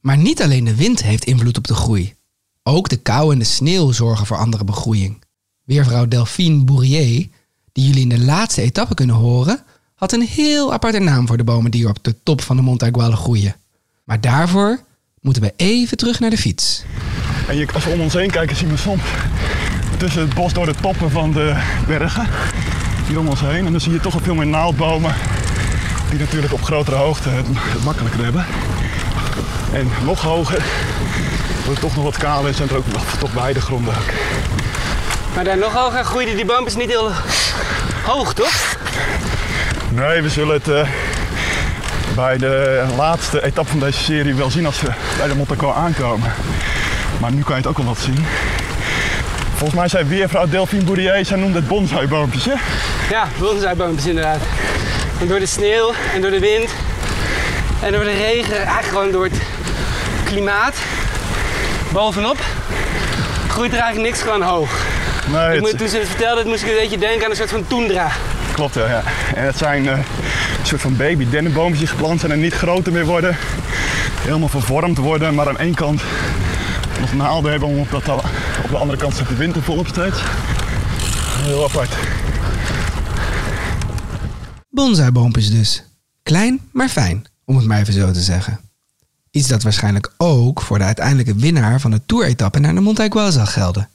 Maar 0.00 0.18
niet 0.18 0.42
alleen 0.42 0.64
de 0.64 0.76
wind 0.76 1.02
heeft 1.02 1.24
invloed 1.24 1.58
op 1.58 1.66
de 1.66 1.74
groei. 1.74 2.14
Ook 2.62 2.88
de 2.88 2.96
kou 2.96 3.32
en 3.32 3.38
de 3.38 3.44
sneeuw 3.44 3.92
zorgen 3.92 4.26
voor 4.26 4.36
andere 4.36 4.64
begroeiing. 4.64 5.24
Weervrouw 5.64 6.08
Delphine 6.08 6.64
Bourrier, 6.64 7.28
die 7.72 7.86
jullie 7.86 8.02
in 8.02 8.08
de 8.08 8.24
laatste 8.24 8.62
etappe 8.62 8.94
kunnen 8.94 9.16
horen, 9.16 9.64
had 9.96 10.12
een 10.12 10.22
heel 10.22 10.72
aparte 10.72 10.98
naam 10.98 11.26
voor 11.26 11.36
de 11.36 11.44
bomen 11.44 11.70
die 11.70 11.88
op 11.88 11.98
de 12.02 12.14
top 12.22 12.40
van 12.40 12.56
de 12.56 12.62
Montaguale 12.62 13.16
groeien. 13.16 13.56
Maar 14.04 14.20
daarvoor 14.20 14.80
moeten 15.20 15.42
we 15.42 15.52
even 15.56 15.96
terug 15.96 16.20
naar 16.20 16.30
de 16.30 16.36
fiets. 16.36 16.82
En 17.48 17.56
je, 17.56 17.66
als 17.74 17.84
we 17.84 17.90
om 17.90 18.00
ons 18.00 18.12
heen 18.12 18.30
kijken 18.30 18.56
zien 18.56 18.68
we 18.68 18.76
soms 18.76 19.02
tussen 19.96 20.20
het 20.20 20.34
bos 20.34 20.52
door 20.52 20.66
de 20.66 20.74
toppen 20.80 21.10
van 21.10 21.32
de 21.32 21.62
bergen. 21.86 22.28
Hier 23.06 23.18
om 23.18 23.28
ons 23.28 23.40
heen. 23.40 23.66
En 23.66 23.72
dan 23.72 23.80
zie 23.80 23.92
je 23.92 24.00
toch 24.00 24.12
wel 24.12 24.22
veel 24.22 24.34
meer 24.34 24.46
naaldbomen. 24.46 25.14
Die 26.10 26.18
natuurlijk 26.18 26.52
op 26.52 26.62
grotere 26.62 26.96
hoogte 26.96 27.28
het, 27.28 27.46
het 27.48 27.84
makkelijker 27.84 28.24
hebben. 28.24 28.46
En 29.72 29.88
nog 30.04 30.22
hoger, 30.22 30.58
waar 31.60 31.70
het 31.70 31.80
toch 31.80 31.94
nog 31.94 32.04
wat 32.04 32.16
kaal 32.16 32.46
is 32.46 32.60
en 32.60 32.68
er 32.68 32.76
ook 32.76 32.92
nog 32.92 33.04
toch 33.18 33.32
weidegronden 33.32 33.94
ook. 33.94 34.12
Maar 35.34 35.44
daar 35.44 35.58
nog 35.58 35.72
hoger 35.74 36.04
groeiden 36.04 36.36
die 36.36 36.44
boompjes 36.44 36.76
niet 36.76 36.88
heel 36.88 37.10
hoog, 38.04 38.34
toch? 38.34 38.75
Nee, 39.96 40.22
we 40.22 40.28
zullen 40.28 40.54
het, 40.54 40.68
eh, 40.68 40.88
bij 42.14 42.36
de 42.38 42.84
laatste 42.96 43.44
etappe 43.44 43.70
van 43.70 43.80
deze 43.80 44.02
serie 44.02 44.34
wel 44.34 44.50
zien 44.50 44.66
als 44.66 44.80
we 44.80 44.88
bij 45.18 45.28
de 45.28 45.34
Monte 45.34 45.72
aankomen. 45.72 46.32
Maar 47.20 47.32
nu 47.32 47.42
kan 47.42 47.50
je 47.56 47.60
het 47.60 47.66
ook 47.66 47.76
wel 47.76 47.86
wat 47.86 47.98
zien. 47.98 48.26
Volgens 49.54 49.78
mij 49.78 49.88
zei 49.88 50.04
weervrouw 50.04 50.46
Delphine 50.48 50.84
Bourrier, 50.84 51.24
zij 51.24 51.36
noemde 51.38 51.58
het 51.58 51.68
bonsaiboompjes, 51.68 52.44
hè? 52.44 52.52
Ja, 53.10 53.28
bonsai-boompjes 53.38 54.06
inderdaad. 54.06 54.38
En 55.20 55.28
door 55.28 55.38
de 55.38 55.46
sneeuw 55.46 55.92
en 56.14 56.20
door 56.20 56.30
de 56.30 56.38
wind 56.40 56.70
en 57.82 57.92
door 57.92 58.04
de 58.04 58.12
regen, 58.12 58.56
eigenlijk 58.56 58.86
gewoon 58.88 59.10
door 59.10 59.24
het 59.24 59.40
klimaat, 60.24 60.74
bovenop, 61.92 62.38
groeit 63.48 63.72
er 63.72 63.78
eigenlijk 63.78 64.08
niks 64.10 64.22
gewoon 64.22 64.42
hoog. 64.42 64.70
Nee, 65.26 65.46
Ik 65.46 65.52
het- 65.52 65.60
moet, 65.60 65.78
toen 65.78 65.88
ze 65.88 65.98
het 65.98 66.08
vertelde, 66.08 66.44
moest 66.44 66.62
ik 66.62 66.68
een 66.68 66.76
beetje 66.80 66.98
denken 66.98 67.24
aan 67.24 67.30
een 67.30 67.36
soort 67.36 67.50
van 67.50 67.66
toendra. 67.66 68.10
Klopt, 68.56 68.74
ja. 68.74 68.88
ja. 68.88 69.02
En 69.34 69.44
het 69.44 69.56
zijn 69.56 69.88
eh, 69.88 69.98
een 70.58 70.66
soort 70.66 70.80
van 70.80 70.96
baby 70.96 71.28
dennenboompjes 71.28 71.90
geplant 71.90 72.20
zijn 72.20 72.32
en 72.32 72.40
niet 72.40 72.52
groter 72.52 72.92
meer 72.92 73.04
worden. 73.04 73.36
Helemaal 74.20 74.48
vervormd 74.48 74.96
worden, 74.96 75.34
maar 75.34 75.48
aan 75.48 75.58
één 75.58 75.74
kant 75.74 76.02
nog 77.00 77.12
naalden 77.12 77.50
hebben, 77.50 77.68
omdat 77.68 78.04
dat 78.04 78.24
op 78.64 78.70
de 78.70 78.76
andere 78.76 78.98
kant 78.98 79.14
staat 79.14 79.28
de 79.28 79.34
wind 79.34 79.56
er 79.56 79.62
volop 79.62 79.86
steeds. 79.86 80.18
Heel 81.42 81.64
apart. 81.64 81.96
Bonsaiboompjes 84.70 85.50
dus. 85.50 85.84
Klein, 86.22 86.60
maar 86.72 86.88
fijn, 86.88 87.24
om 87.44 87.56
het 87.56 87.66
maar 87.66 87.80
even 87.80 87.92
zo 87.92 88.10
te 88.10 88.22
zeggen. 88.22 88.60
Iets 89.30 89.48
dat 89.48 89.62
waarschijnlijk 89.62 90.12
ook 90.16 90.60
voor 90.60 90.78
de 90.78 90.84
uiteindelijke 90.84 91.34
winnaar 91.34 91.80
van 91.80 91.90
de 91.90 92.00
toeretappe 92.06 92.58
naar 92.58 92.74
de 92.74 92.80
Mont 92.80 93.00
Aiguille 93.00 93.30
zal 93.30 93.46
gelden. 93.46 93.88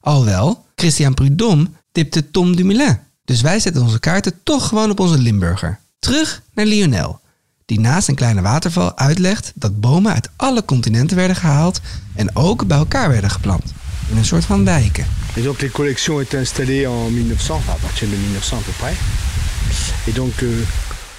Alwel, 0.00 0.64
Christian 0.74 1.14
Prudhomme 1.14 1.66
tipte 1.92 2.30
Tom 2.30 2.56
Dumoulin. 2.56 2.98
Dus 3.24 3.40
wij 3.40 3.60
zetten 3.60 3.82
onze 3.82 4.00
kaarten 4.00 4.42
toch 4.42 4.68
gewoon 4.68 4.90
op 4.90 5.00
onze 5.00 5.18
Limburger. 5.18 5.78
Terug 5.98 6.42
naar 6.54 6.66
Lionel, 6.66 7.20
die 7.66 7.80
naast 7.80 8.08
een 8.08 8.14
kleine 8.14 8.42
waterval 8.42 8.96
uitlegt 8.98 9.52
dat 9.54 9.80
bomen 9.80 10.12
uit 10.12 10.30
alle 10.36 10.64
continenten 10.64 11.16
werden 11.16 11.36
gehaald 11.36 11.80
en 12.14 12.36
ook 12.36 12.66
bij 12.66 12.76
elkaar 12.78 13.08
werden 13.08 13.30
geplant. 13.30 13.72
In 14.10 14.16
een 14.16 14.24
soort 14.24 14.44
van 14.44 14.64
wijken. 14.64 15.06
Et 15.36 15.44
donc 15.44 15.60
les 15.60 15.70
collections 15.70 16.20
été 16.20 16.38
installées 16.38 16.84
en 16.84 17.12
1900, 17.12 17.60
enfin, 17.60 17.72
à 17.72 17.76
partir 17.80 18.08
de 18.08 18.16
1900 18.16 18.60
à 18.60 18.64
peu 18.64 18.72
près. 18.78 18.96
Et 20.06 20.14
donc 20.14 20.42
euh, 20.42 20.66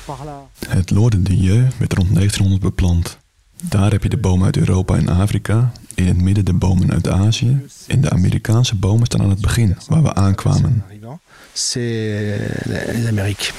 par 0.05 0.25
là. 0.25 0.49
Het 0.69 0.89
Loordendieu 0.89 1.67
werd 1.77 1.93
rond 1.93 2.13
1900 2.13 2.61
beplant. 2.61 3.17
Daar 3.61 3.91
heb 3.91 4.03
je 4.03 4.09
de 4.09 4.17
bomen 4.17 4.45
uit 4.45 4.57
Europa 4.57 4.95
en 4.95 5.09
Afrika, 5.09 5.71
in 5.93 6.07
het 6.07 6.21
midden 6.21 6.45
de 6.45 6.53
bomen 6.53 6.91
uit 6.91 7.07
Azië 7.07 7.65
en 7.87 8.01
de 8.01 8.09
Amerikaanse 8.09 8.75
bomen 8.75 9.05
staan 9.05 9.21
aan 9.21 9.29
het 9.29 9.41
begin, 9.41 9.77
waar 9.87 10.03
we 10.03 10.13
aankwamen. 10.13 10.83
C'est 11.55 12.39
les 12.95 13.07
Amériques. 13.07 13.53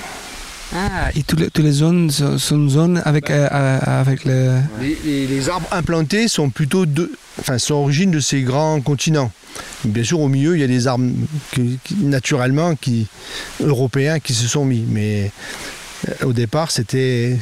Ah, 0.75 1.11
et 1.15 1.23
tous 1.23 1.37
les, 1.37 1.71
zones 1.71 2.11
sont, 2.11 2.37
sont 2.39 2.69
zones 2.69 3.01
avec, 3.05 3.31
euh, 3.31 3.49
euh, 3.53 3.79
avec 4.01 4.25
le... 4.25 4.59
Les, 4.81 4.99
les- 5.05 5.27
les 5.29 5.49
arbres 5.49 5.69
implantés 5.71 6.27
sont 6.27 6.51
plutôt 6.51 6.85
de, 6.85 7.13
enfin, 7.39 7.59
sont 7.59 7.75
origine 7.75 8.11
de 8.11 8.19
ces 8.19 8.43
grands 8.43 8.81
continents. 8.81 9.31
Bien 9.85 10.03
sûr, 10.03 10.19
au 10.19 10.27
milieu, 10.29 10.57
il 10.57 10.61
y 10.61 10.65
a 10.65 10.67
des 10.67 10.89
arbres 10.89 11.09
qui, 11.53 11.79
qui- 11.85 11.95
naturellement 12.03 12.75
qui, 12.75 13.07
européens 13.63 14.19
qui 14.19 14.35
se 14.35 14.49
sont 14.49 14.65
mis. 14.65 14.85
Mais 14.89 15.31
au 16.23 16.33
départ, 16.33 16.71
c'était 16.71 17.39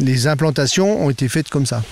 les 0.00 0.26
implantations 0.26 1.04
ont 1.04 1.10
été 1.10 1.28
faites 1.28 1.48
comme 1.48 1.66
ça. 1.66 1.82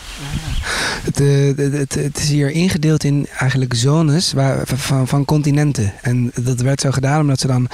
Het, 1.05 1.21
eh, 1.21 2.23
is 2.23 2.29
hier 2.29 2.51
ingedeeld 2.51 3.05
in 3.05 3.27
eigenlijk 3.39 3.75
zones 3.75 4.35
van, 4.65 5.09
van 5.09 5.25
continenten. 5.25 5.93
En 6.03 6.33
dat 6.35 6.61
werd 6.61 6.81
zo 6.81 6.91
gedaan 6.91 7.21
omdat 7.21 7.41
ze 7.41 7.47
dan 7.47 7.69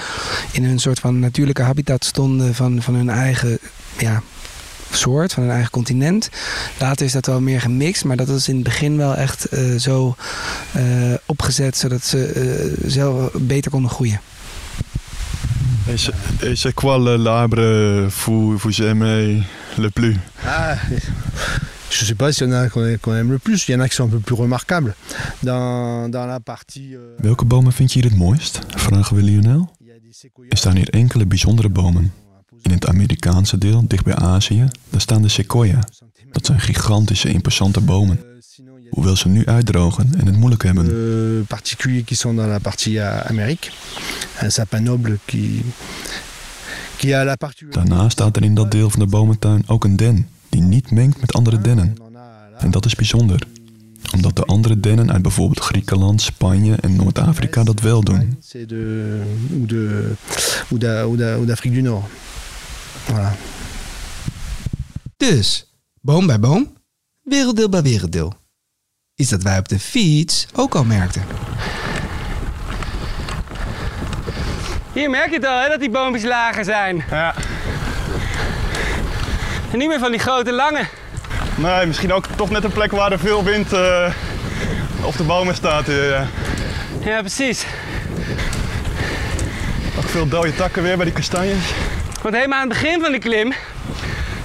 in 0.52 0.64
een 0.64 0.78
soort 0.78 0.98
van 0.98 1.18
natuurlijke 1.18 1.62
habitat 1.62 2.04
stonden 2.04 2.54
van, 2.54 2.82
van 2.82 2.94
hun 2.94 3.08
eigen 3.08 3.58
ja, 3.98 4.22
soort, 4.90 5.32
van 5.32 5.42
hun 5.42 5.52
eigen 5.52 5.70
continent. 5.70 6.28
Later 6.78 7.06
is 7.06 7.12
dat 7.12 7.26
wel 7.26 7.40
meer 7.40 7.60
gemixt, 7.60 8.04
maar 8.04 8.16
dat 8.16 8.28
is 8.28 8.48
in 8.48 8.54
het 8.54 8.64
begin 8.64 8.96
wel 8.96 9.14
echt 9.14 9.44
eh, 9.44 9.74
zo 9.74 10.16
eh, 10.72 10.82
opgezet 11.26 11.76
zodat 11.76 12.04
ze 12.04 12.74
zelf 12.86 13.30
beter 13.32 13.70
konden 13.70 13.90
groeien. 13.90 14.20
Et 15.88 16.56
c'est- 16.56 16.72
quoi 16.74 16.98
le- 16.98 17.16
l'arbre 17.16 18.08
vous, 18.24 18.56
vous 18.56 18.82
aimez 18.82 19.42
le 19.78 19.90
plus 19.90 20.16
Ah, 20.44 20.76
je 21.90 22.00
ne 22.02 22.06
sais 22.06 22.14
pas 22.14 22.32
s'il 22.32 22.48
y 22.48 22.50
en 22.50 22.52
a 22.54 22.68
qu'on 22.68 22.96
qu'on 23.00 23.14
aime 23.14 23.30
le 23.30 23.38
plus. 23.38 23.68
Il 23.68 23.72
y 23.72 23.74
en 23.76 23.80
a 23.80 23.88
qui 23.88 23.94
sont 23.94 24.04
un 24.04 24.08
peu 24.10 24.18
plus 24.18 24.34
remarquables. 24.34 24.94
Dans, 25.42 26.08
dans 26.10 26.26
la 26.26 26.40
partie. 26.40 26.94
euh, 26.94 27.16
Welke 27.22 27.44
bomen 27.44 27.72
vind 27.72 27.90
je 27.92 27.98
hier 27.98 28.10
het 28.10 28.18
mooist? 28.18 28.60
Vragen 28.76 29.16
we 29.16 29.22
Lionel. 29.22 29.68
il 29.80 29.86
y 29.86 29.90
a 29.92 29.98
des 30.02 30.18
séquoias. 30.18 30.50
Er 30.50 30.56
staan 30.58 30.76
hier 30.76 30.90
enkele 30.90 31.26
bijzondere 31.26 31.68
bomen. 31.68 32.12
In 32.62 32.70
het 32.72 32.86
Amerikaanse 32.86 33.58
deel, 33.58 33.84
dicht 33.86 34.04
bij 34.04 34.14
Azië, 34.14 34.64
daar 34.90 35.00
staan 35.00 35.22
de 35.22 35.28
sequoia. 35.28 35.78
Dat 36.30 36.46
zijn 36.46 36.60
gigantische, 36.60 37.28
imposante 37.28 37.80
bomen. 37.80 38.18
Hoewel 38.90 39.16
ze 39.16 39.28
nu 39.28 39.46
uitdrogen 39.46 40.14
en 40.18 40.26
het 40.26 40.36
moeilijk 40.36 40.62
hebben. 40.62 40.86
euh, 40.90 41.46
particuliers 41.46 42.04
qui 42.04 42.16
sont 42.16 42.36
dans 42.36 42.48
la 42.48 42.58
partie 42.58 42.98
euh, 42.98 43.30
Amérique. 43.30 43.70
Un 44.42 44.50
sapin 44.50 44.80
noble 44.82 45.18
qui, 45.24 45.62
qui 46.96 47.12
a 47.14 47.24
la 47.24 47.36
particularité. 47.36 47.88
Daarnaast 47.88 48.12
staat 48.12 48.36
er 48.36 48.42
in 48.42 48.54
dat 48.54 48.70
deel 48.70 48.90
van 48.90 49.00
de 49.00 49.06
bomentuin 49.06 49.62
ook 49.66 49.84
een 49.84 49.96
den, 49.96 50.28
die 50.48 50.62
niet 50.62 50.90
mengt 50.90 51.20
met 51.20 51.32
andere 51.32 51.60
dennen. 51.60 51.94
On 52.00 52.14
en 52.58 52.70
dat 52.70 52.84
is 52.84 52.94
bijzonder, 52.94 53.42
omdat 54.14 54.36
de 54.36 54.44
andere 54.44 54.80
dennen 54.80 55.12
uit 55.12 55.22
bijvoorbeeld 55.22 55.60
Griekenland, 55.60 56.22
Spanje 56.22 56.74
en 56.74 56.96
Noord-Afrika 56.96 57.64
dat 57.64 57.80
wel 57.80 58.02
doen. 58.02 58.36
C'est 58.40 58.68
de 58.68 59.20
ou 59.52 59.66
de 59.66 60.12
ou 60.70 60.78
d'A- 60.80 61.02
ou 61.02 61.16
d'A- 61.16 61.34
ou 61.34 61.46
d'Afrique 61.46 61.74
du 61.74 61.82
Nord. 61.82 62.04
Voilà. 63.10 63.36
Dus, 65.16 65.66
boom 66.00 66.26
bij 66.26 66.40
boom, 66.40 66.72
werelddeel 67.22 67.68
bij 67.68 67.82
werelddeel. 67.82 68.32
Iets 69.18 69.30
dat 69.30 69.42
wij 69.42 69.58
op 69.58 69.68
de 69.68 69.78
fiets 69.78 70.46
ook 70.54 70.74
al 70.74 70.84
merkten. 70.84 71.24
Hier 74.92 75.10
merk 75.10 75.28
je 75.30 75.34
het 75.36 75.46
al, 75.46 75.60
hè, 75.60 75.68
dat 75.68 75.80
die 75.80 75.90
boompjes 75.90 76.24
lager 76.24 76.64
zijn. 76.64 77.04
Ja, 77.10 77.34
En 79.72 79.78
niet 79.78 79.88
meer 79.88 79.98
van 79.98 80.10
die 80.10 80.20
grote 80.20 80.52
lange. 80.52 80.84
nee, 81.54 81.86
misschien 81.86 82.12
ook 82.12 82.26
toch 82.36 82.50
net 82.50 82.64
een 82.64 82.72
plek 82.72 82.90
waar 82.90 83.12
er 83.12 83.18
veel 83.18 83.44
wind 83.44 83.72
eh, 83.72 84.12
op 85.02 85.16
de 85.16 85.22
bomen 85.24 85.54
staat. 85.54 85.88
eh, 85.88 86.08
ja. 87.04 87.20
Precies. 87.20 87.64
Ook 89.98 90.08
veel 90.08 90.28
dode 90.28 90.54
takken 90.54 90.82
weer 90.82 90.96
bij 90.96 91.04
die 91.04 91.14
kastanjes. 91.14 91.64
Want 92.22 92.34
helemaal 92.34 92.60
aan 92.60 92.68
het 92.70 92.80
begin 92.80 93.00
van 93.00 93.12
de 93.12 93.18
klim, 93.18 93.52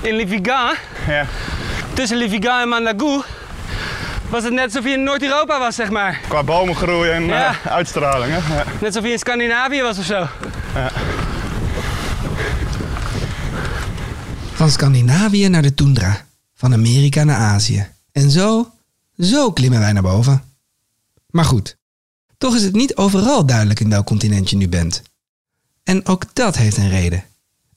in 0.01 0.15
Le 0.15 0.27
Vigan, 0.27 0.73
Ja, 1.07 1.25
tussen 1.93 2.17
Le 2.17 2.29
Vigan 2.29 2.61
en 2.61 2.67
Mandagou, 2.69 3.21
was 4.31 4.43
het 4.43 4.53
net 4.53 4.63
alsof 4.65 4.83
je 4.83 4.89
in 4.91 5.03
Noord-Europa 5.03 5.59
was, 5.59 5.75
zeg 5.75 5.89
maar. 5.89 6.21
qua 6.27 6.43
bomengroei 6.43 7.09
en 7.09 7.25
Ja. 7.25 7.49
eh, 7.49 7.71
uitstraling. 7.71 8.33
Hè? 8.35 8.55
Ja. 8.55 8.63
Net 8.63 8.83
alsof 8.83 9.03
je 9.03 9.11
in 9.11 9.19
Scandinavië 9.19 9.81
was 9.81 9.97
of 9.97 10.05
zo. 10.05 10.27
Van 14.53 14.69
Scandinavië 14.69 15.47
naar 15.49 15.61
de 15.61 15.73
toendra, 15.73 16.25
van 16.55 16.73
Amerika 16.73 17.23
naar 17.23 17.37
Azië. 17.37 17.87
En 18.11 18.29
zo, 18.31 18.71
zo 19.17 19.51
klimmen 19.51 19.79
wij 19.79 19.91
naar 19.93 20.01
boven. 20.03 20.43
Maar 21.29 21.45
goed, 21.45 21.77
toch 22.37 22.55
is 22.55 22.63
het 22.63 22.73
niet 22.73 22.95
overal 22.95 23.45
duidelijk 23.45 23.79
in 23.79 23.89
welk 23.89 24.05
continent 24.05 24.49
je 24.49 24.55
nu 24.55 24.67
bent. 24.69 25.01
En 25.83 26.05
ook 26.05 26.23
dat 26.33 26.55
heeft 26.57 26.77
een 26.77 26.89
reden. 26.89 27.23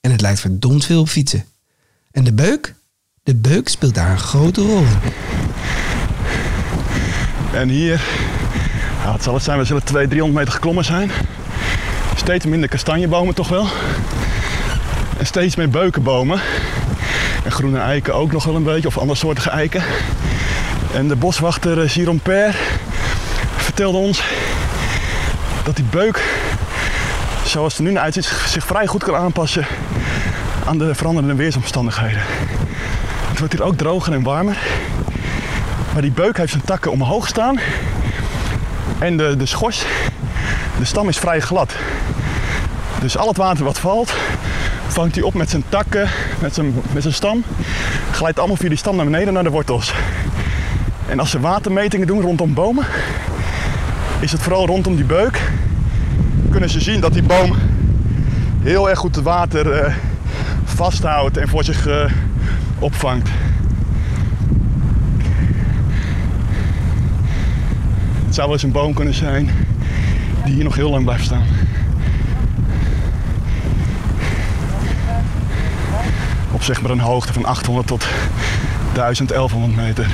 En 0.00 0.10
het 0.10 0.20
lijkt 0.20 0.40
verdomd 0.40 0.84
veel 0.84 1.00
op 1.00 1.08
fietsen. 1.08 1.44
En 2.10 2.24
de 2.24 2.32
beuk? 2.32 2.74
De 3.22 3.34
beuk 3.34 3.68
speelt 3.68 3.94
daar 3.94 4.10
een 4.10 4.18
grote 4.18 4.60
rol 4.62 4.78
in. 4.78 4.98
En 7.54 7.68
hier, 7.68 8.00
wat 9.06 9.22
zal 9.22 9.34
het 9.34 9.42
zijn, 9.42 9.58
we 9.58 9.64
zullen 9.64 9.84
200, 9.84 10.10
300 10.10 10.38
meter 10.38 10.52
geklommen 10.54 10.84
zijn. 10.84 11.10
Steeds 12.14 12.46
minder 12.46 12.68
kastanjebomen 12.68 13.34
toch 13.34 13.48
wel. 13.48 13.66
En 15.18 15.26
steeds 15.26 15.56
meer 15.56 15.70
beukenbomen. 15.70 16.40
En 17.44 17.52
groene 17.52 17.78
eiken 17.78 18.14
ook 18.14 18.32
nog 18.32 18.44
wel 18.44 18.54
een 18.54 18.62
beetje, 18.62 18.88
of 18.88 18.98
andersoortige 18.98 19.50
eiken. 19.50 19.82
En 20.94 21.08
de 21.08 21.16
boswachter 21.16 21.82
eh, 21.82 21.96
Jérôme 21.96 22.22
Per 22.22 22.56
vertelde 23.56 23.98
ons 23.98 24.22
dat 25.64 25.76
die 25.76 25.84
beuk, 25.90 26.22
zoals 27.44 27.72
het 27.72 27.78
er 27.78 27.84
nu 27.84 27.92
naar 27.92 28.02
uitziet, 28.02 28.24
zich 28.24 28.64
vrij 28.64 28.86
goed 28.86 29.04
kan 29.04 29.14
aanpassen 29.14 29.66
aan 30.66 30.78
de 30.78 30.94
veranderende 30.94 31.34
weersomstandigheden. 31.34 32.22
Het 33.28 33.38
wordt 33.38 33.54
hier 33.54 33.62
ook 33.62 33.76
droger 33.76 34.12
en 34.12 34.22
warmer. 34.22 34.56
Maar 35.94 36.02
die 36.02 36.12
beuk 36.12 36.37
heeft 36.37 36.50
zijn 36.50 36.64
takken 36.64 36.90
omhoog 36.90 37.28
staan. 37.28 37.59
En 38.98 39.16
de, 39.16 39.37
de 39.37 39.46
schors, 39.46 39.85
de 40.78 40.85
stam 40.85 41.09
is 41.09 41.18
vrij 41.18 41.40
glad. 41.40 41.74
Dus 43.00 43.16
al 43.16 43.28
het 43.28 43.37
water 43.37 43.64
wat 43.64 43.78
valt, 43.78 44.14
vangt 44.87 45.14
hij 45.14 45.24
op 45.24 45.35
met 45.35 45.50
zijn 45.50 45.64
takken, 45.68 46.09
met 46.40 46.54
zijn, 46.54 46.74
met 46.92 47.02
zijn 47.02 47.14
stam. 47.14 47.44
Glijdt 48.12 48.38
allemaal 48.38 48.57
via 48.57 48.68
die 48.68 48.78
stam 48.78 48.96
naar 48.96 49.04
beneden 49.04 49.33
naar 49.33 49.42
de 49.42 49.50
wortels. 49.50 49.94
En 51.09 51.20
als 51.20 51.30
ze 51.30 51.40
watermetingen 51.40 52.07
doen 52.07 52.20
rondom 52.20 52.54
bomen, 52.54 52.87
is 54.20 54.33
het 54.33 54.42
vooral 54.42 54.66
rondom 54.66 54.96
die 54.96 55.04
beuk. 55.04 55.40
Kunnen 56.50 56.70
ze 56.70 56.80
zien 56.80 57.00
dat 57.00 57.12
die 57.12 57.22
boom 57.22 57.57
heel 58.62 58.90
erg 58.90 58.98
goed 58.98 59.14
het 59.14 59.24
water 59.24 59.72
eh, 59.72 59.94
vasthoudt 60.64 61.37
en 61.37 61.48
voor 61.48 61.64
zich 61.64 61.87
eh, 61.87 62.11
opvangt. 62.78 63.28
Het 68.35 68.42
zou 68.42 68.53
wel 68.55 68.62
eens 68.64 68.75
een 68.75 68.83
boom 68.83 68.94
kunnen 68.94 69.14
zijn 69.14 69.51
die 70.44 70.55
hier 70.55 70.64
nog 70.64 70.75
heel 70.75 70.90
lang 70.90 71.05
blijft 71.05 71.25
staan. 71.25 71.47
Op 76.53 76.62
zeg 76.62 76.83
maar 76.83 76.90
een 76.90 77.01
hoogte 77.01 77.33
van 77.33 77.44
800 77.44 77.87
tot 77.87 78.07
1000, 78.92 79.29
1100 79.29 79.77
meter. 79.77 80.07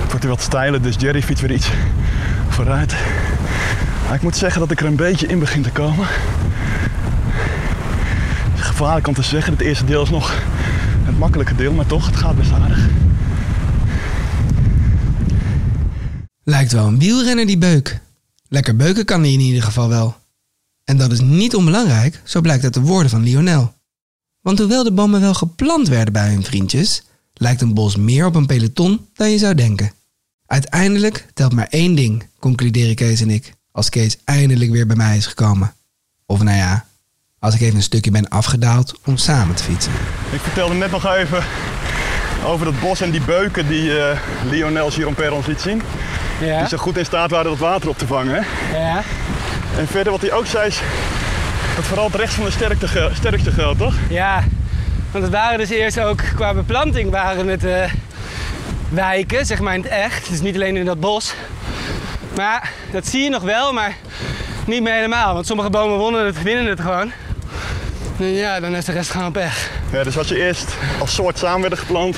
Het 0.00 0.06
wordt 0.06 0.20
hier 0.20 0.28
wat 0.28 0.42
steiler, 0.42 0.82
dus 0.82 0.96
Jerry 0.98 1.22
fietst 1.22 1.42
weer 1.42 1.56
iets 1.56 1.70
vooruit. 2.48 2.94
Ik 4.12 4.22
moet 4.22 4.36
zeggen 4.36 4.60
dat 4.60 4.70
ik 4.70 4.80
er 4.80 4.86
een 4.86 4.96
beetje 4.96 5.26
in 5.26 5.38
begin 5.38 5.62
te 5.62 5.70
komen. 5.70 6.06
Het 8.50 8.60
is 8.60 8.66
gevaarlijk 8.66 9.06
om 9.06 9.14
te 9.14 9.22
zeggen, 9.22 9.52
het 9.52 9.62
eerste 9.62 9.84
deel 9.84 10.02
is 10.02 10.10
nog 10.10 10.34
het 11.04 11.18
makkelijke 11.18 11.54
deel, 11.54 11.72
maar 11.72 11.86
toch, 11.86 12.06
het 12.06 12.16
gaat 12.16 12.36
best 12.36 12.52
aardig. 12.52 12.88
Lijkt 16.50 16.72
wel 16.72 16.86
een 16.86 16.98
wielrenner 16.98 17.46
die 17.46 17.58
beuk. 17.58 18.00
Lekker 18.48 18.76
beuken 18.76 19.04
kan 19.04 19.20
hij 19.20 19.32
in 19.32 19.40
ieder 19.40 19.62
geval 19.62 19.88
wel. 19.88 20.16
En 20.84 20.96
dat 20.96 21.12
is 21.12 21.20
niet 21.20 21.54
onbelangrijk, 21.54 22.20
zo 22.24 22.40
blijkt 22.40 22.64
uit 22.64 22.74
de 22.74 22.80
woorden 22.80 23.10
van 23.10 23.22
Lionel. 23.22 23.74
Want 24.40 24.58
hoewel 24.58 24.84
de 24.84 24.92
bomen 24.92 25.20
wel 25.20 25.34
geplant 25.34 25.88
werden 25.88 26.12
bij 26.12 26.28
hun 26.28 26.44
vriendjes, 26.44 27.02
lijkt 27.34 27.60
een 27.60 27.74
bos 27.74 27.96
meer 27.96 28.26
op 28.26 28.34
een 28.34 28.46
peloton 28.46 29.06
dan 29.14 29.30
je 29.30 29.38
zou 29.38 29.54
denken. 29.54 29.92
Uiteindelijk 30.46 31.26
telt 31.34 31.52
maar 31.52 31.66
één 31.68 31.94
ding, 31.94 32.26
concluderen 32.38 32.94
Kees 32.94 33.20
en 33.20 33.30
ik, 33.30 33.52
als 33.72 33.88
Kees 33.88 34.16
eindelijk 34.24 34.70
weer 34.70 34.86
bij 34.86 34.96
mij 34.96 35.16
is 35.16 35.26
gekomen. 35.26 35.74
Of 36.26 36.42
nou 36.42 36.56
ja, 36.56 36.86
als 37.38 37.54
ik 37.54 37.60
even 37.60 37.76
een 37.76 37.82
stukje 37.82 38.10
ben 38.10 38.28
afgedaald 38.28 38.98
om 39.04 39.16
samen 39.16 39.54
te 39.54 39.62
fietsen. 39.62 39.92
Ik 40.32 40.40
vertelde 40.40 40.74
net 40.74 40.90
nog 40.90 41.14
even 41.14 41.44
over 42.44 42.64
dat 42.64 42.80
bos 42.80 43.00
en 43.00 43.10
die 43.10 43.24
beuken 43.24 43.68
die 43.68 43.98
eh, 43.98 44.20
Lionel 44.50 44.90
Giron 44.90 45.32
ons 45.32 45.46
liet 45.46 45.60
zien. 45.60 45.82
Ja. 46.40 46.58
Die 46.58 46.68
zo 46.68 46.76
goed 46.76 46.96
in 46.96 47.04
staat 47.04 47.30
waren 47.30 47.50
dat 47.50 47.58
water 47.58 47.88
op 47.88 47.98
te 47.98 48.06
vangen. 48.06 48.34
hè. 48.44 48.78
Ja. 48.78 49.02
En 49.78 49.86
verder 49.86 50.12
wat 50.12 50.20
hij 50.20 50.32
ook 50.32 50.46
zei 50.46 50.66
is 50.66 50.80
dat 51.76 51.84
vooral 51.84 52.06
het 52.06 52.14
rechts 52.14 52.34
van 52.34 52.44
de 52.44 52.50
sterkte, 52.50 53.10
sterkste 53.14 53.50
geldt, 53.50 53.78
toch? 53.78 53.94
Ja, 54.08 54.44
want 55.10 55.24
het 55.24 55.32
waren 55.32 55.58
dus 55.58 55.70
eerst 55.70 56.00
ook 56.00 56.22
qua 56.34 56.54
beplanting 56.54 57.10
waren 57.10 57.48
het 57.48 57.64
eh, 57.64 57.90
wijken, 58.88 59.46
zeg 59.46 59.60
maar 59.60 59.74
in 59.74 59.82
het 59.82 59.90
echt. 59.90 60.28
Dus 60.30 60.40
niet 60.40 60.54
alleen 60.54 60.76
in 60.76 60.84
dat 60.84 61.00
bos. 61.00 61.34
Maar 62.36 62.70
dat 62.92 63.06
zie 63.06 63.22
je 63.22 63.30
nog 63.30 63.42
wel, 63.42 63.72
maar 63.72 63.94
niet 64.66 64.82
meer 64.82 64.94
helemaal. 64.94 65.34
Want 65.34 65.46
sommige 65.46 65.70
bomen 65.70 65.98
wonnen 65.98 66.26
het, 66.26 66.42
winnen 66.42 66.66
het 66.66 66.80
gewoon. 66.80 67.12
En 68.18 68.26
ja, 68.26 68.60
dan 68.60 68.76
is 68.76 68.84
de 68.84 68.92
rest 68.92 69.10
gewoon 69.10 69.32
pech. 69.32 69.70
Ja, 69.92 70.02
dus 70.02 70.14
wat 70.14 70.28
je 70.28 70.44
eerst 70.46 70.74
als 70.98 71.14
soort 71.14 71.38
samen 71.38 71.60
werden 71.60 71.78
geplant, 71.78 72.16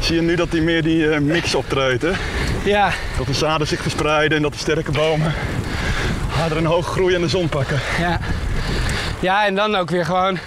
zie 0.00 0.14
je 0.14 0.22
nu 0.22 0.34
dat 0.36 0.50
die 0.50 0.62
meer 0.62 0.82
die 0.82 1.10
eh, 1.10 1.20
mix 1.20 1.54
optreedt. 1.54 2.02
Hè? 2.02 2.10
Ja, 2.64 2.90
Dat 3.16 3.26
de 3.26 3.34
zaden 3.34 3.66
zich 3.66 3.82
verspreiden 3.82 4.36
en 4.36 4.42
dat 4.42 4.52
de 4.52 4.58
sterke 4.58 4.90
bomen 4.90 5.34
harder 6.28 6.58
en 6.58 6.64
hoog 6.64 6.86
groeien 6.86 7.14
en 7.16 7.20
de 7.22 7.28
zon 7.28 7.48
pakken. 7.48 7.80
ja. 7.98 8.18
Ja, 9.20 9.46
en 9.46 9.54
dan 9.54 9.74
ook 9.74 9.90
weer 9.90 10.04
gewoon 10.04 10.38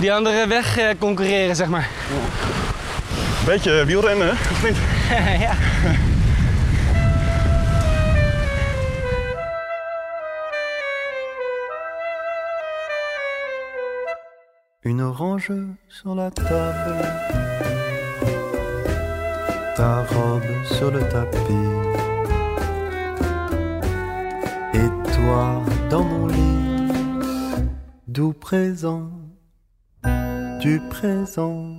die 0.00 0.12
andere 0.12 0.46
weg 0.46 0.78
eh, 0.78 0.88
concurreren, 0.98 1.56
zeg 1.56 1.66
maar. 1.68 1.88
Beetje 3.46 3.84
wielrennen, 3.84 4.26
hè? 4.26 4.32
of 4.32 4.62
niet? 4.62 4.76
ja. 5.46 5.54
Une 14.82 15.00
orange 15.00 15.76
sur 15.88 16.14
la 16.14 16.30
table, 16.30 17.00
ta 19.76 20.04
robe 20.04 20.42
sur 20.64 20.90
le 20.90 21.00
tapis, 21.08 21.68
et 24.72 25.12
toi 25.14 25.62
dans 25.90 26.04
mon 26.04 26.26
lit, 26.26 27.68
doux 28.06 28.32
présent 28.32 29.10
du 30.60 30.80
présent. 30.88 31.76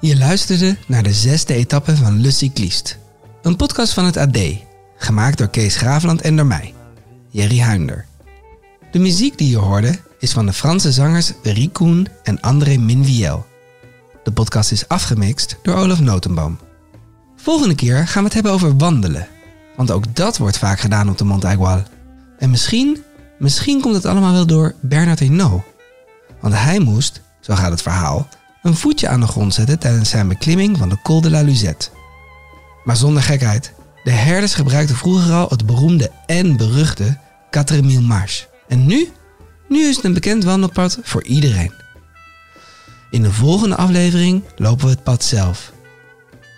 Je 0.00 0.16
luisterde 0.16 0.76
naar 0.86 1.02
de 1.02 1.12
zesde 1.12 1.54
etappe 1.54 1.96
van 1.96 2.20
Le 2.20 2.30
Cycliste. 2.30 2.94
Een 3.42 3.56
podcast 3.56 3.92
van 3.92 4.04
het 4.04 4.16
AD, 4.16 4.38
gemaakt 4.96 5.38
door 5.38 5.48
Kees 5.48 5.76
Graafland 5.76 6.20
en 6.20 6.36
door 6.36 6.46
mij, 6.46 6.74
Jerry 7.30 7.58
Huinder. 7.58 8.06
De 8.90 8.98
muziek 8.98 9.38
die 9.38 9.50
je 9.50 9.56
hoorde 9.56 9.98
is 10.18 10.32
van 10.32 10.46
de 10.46 10.52
Franse 10.52 10.92
zangers 10.92 11.32
Ricoen 11.42 12.06
en 12.22 12.40
André 12.40 12.76
Minviel. 12.76 13.46
De 14.26 14.32
podcast 14.32 14.72
is 14.72 14.88
afgemixt 14.88 15.56
door 15.62 15.74
Olaf 15.74 16.00
Notenboom. 16.00 16.58
Volgende 17.36 17.74
keer 17.74 18.08
gaan 18.08 18.22
we 18.22 18.24
het 18.24 18.34
hebben 18.34 18.52
over 18.52 18.76
wandelen. 18.76 19.28
Want 19.76 19.90
ook 19.90 20.14
dat 20.14 20.38
wordt 20.38 20.58
vaak 20.58 20.80
gedaan 20.80 21.08
op 21.08 21.18
de 21.18 21.24
Mont 21.24 21.44
Aigual. 21.44 21.82
En 22.38 22.50
misschien, 22.50 23.02
misschien 23.38 23.80
komt 23.80 23.94
het 23.94 24.04
allemaal 24.04 24.32
wel 24.32 24.46
door 24.46 24.74
Bernard 24.80 25.18
Hinault. 25.18 25.62
Want 26.40 26.54
hij 26.54 26.78
moest, 26.78 27.20
zo 27.40 27.54
gaat 27.54 27.70
het 27.70 27.82
verhaal, 27.82 28.28
een 28.62 28.76
voetje 28.76 29.08
aan 29.08 29.20
de 29.20 29.26
grond 29.26 29.54
zetten 29.54 29.78
tijdens 29.78 30.08
zijn 30.08 30.28
beklimming 30.28 30.78
van 30.78 30.88
de 30.88 31.02
Col 31.02 31.20
de 31.20 31.30
la 31.30 31.42
Luzette. 31.42 31.88
Maar 32.84 32.96
zonder 32.96 33.22
gekheid, 33.22 33.72
de 34.04 34.10
herders 34.10 34.54
gebruikten 34.54 34.96
vroeger 34.96 35.32
al 35.32 35.48
het 35.48 35.66
beroemde 35.66 36.10
en 36.26 36.56
beruchte 36.56 37.18
4000 37.50 38.06
Marche. 38.06 38.46
En 38.68 38.86
nu? 38.86 39.08
Nu 39.68 39.84
is 39.84 39.96
het 39.96 40.04
een 40.04 40.14
bekend 40.14 40.44
wandelpad 40.44 40.98
voor 41.02 41.24
iedereen. 41.24 41.84
In 43.10 43.22
de 43.22 43.32
volgende 43.32 43.76
aflevering 43.76 44.42
lopen 44.56 44.84
we 44.84 44.90
het 44.90 45.02
pad 45.02 45.24
zelf. 45.24 45.72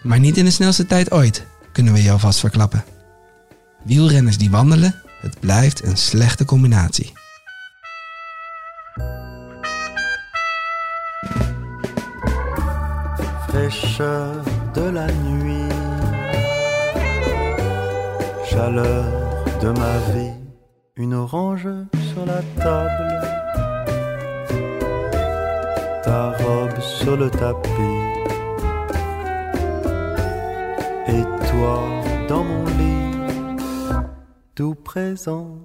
Maar 0.03 0.19
niet 0.19 0.37
in 0.37 0.45
de 0.45 0.51
snelste 0.51 0.87
tijd 0.87 1.11
ooit, 1.11 1.47
kunnen 1.73 1.93
we 1.93 2.03
jou 2.03 2.21
vast 2.21 2.39
verklappen. 2.39 2.85
Wielrenners 3.85 4.39
die 4.39 4.51
wandelen, 4.51 5.03
het 5.21 5.41
blijft 5.41 5.85
een 5.85 5.97
slechte 5.97 6.45
combinatie. 6.45 7.13
fraîcheur 13.59 14.43
de 14.75 14.93
la 14.93 15.07
nuit, 15.25 15.73
chaleur 18.45 19.05
de 19.61 19.73
ma 19.73 19.99
vie, 20.13 20.33
une 20.97 21.15
orange 21.15 21.87
sur 22.13 22.25
la 22.27 22.41
table, 22.57 23.28
ta 26.09 26.31
robe 26.42 26.81
sur 26.81 27.18
le 27.18 27.29
tapis, 27.29 28.01
et 31.07 31.25
toi 31.51 31.77
dans 32.29 32.44
mon 32.44 32.64
lit, 32.79 34.01
tout 34.55 34.75
présent, 34.75 35.59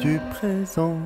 du 0.00 0.18
présent. 0.32 0.98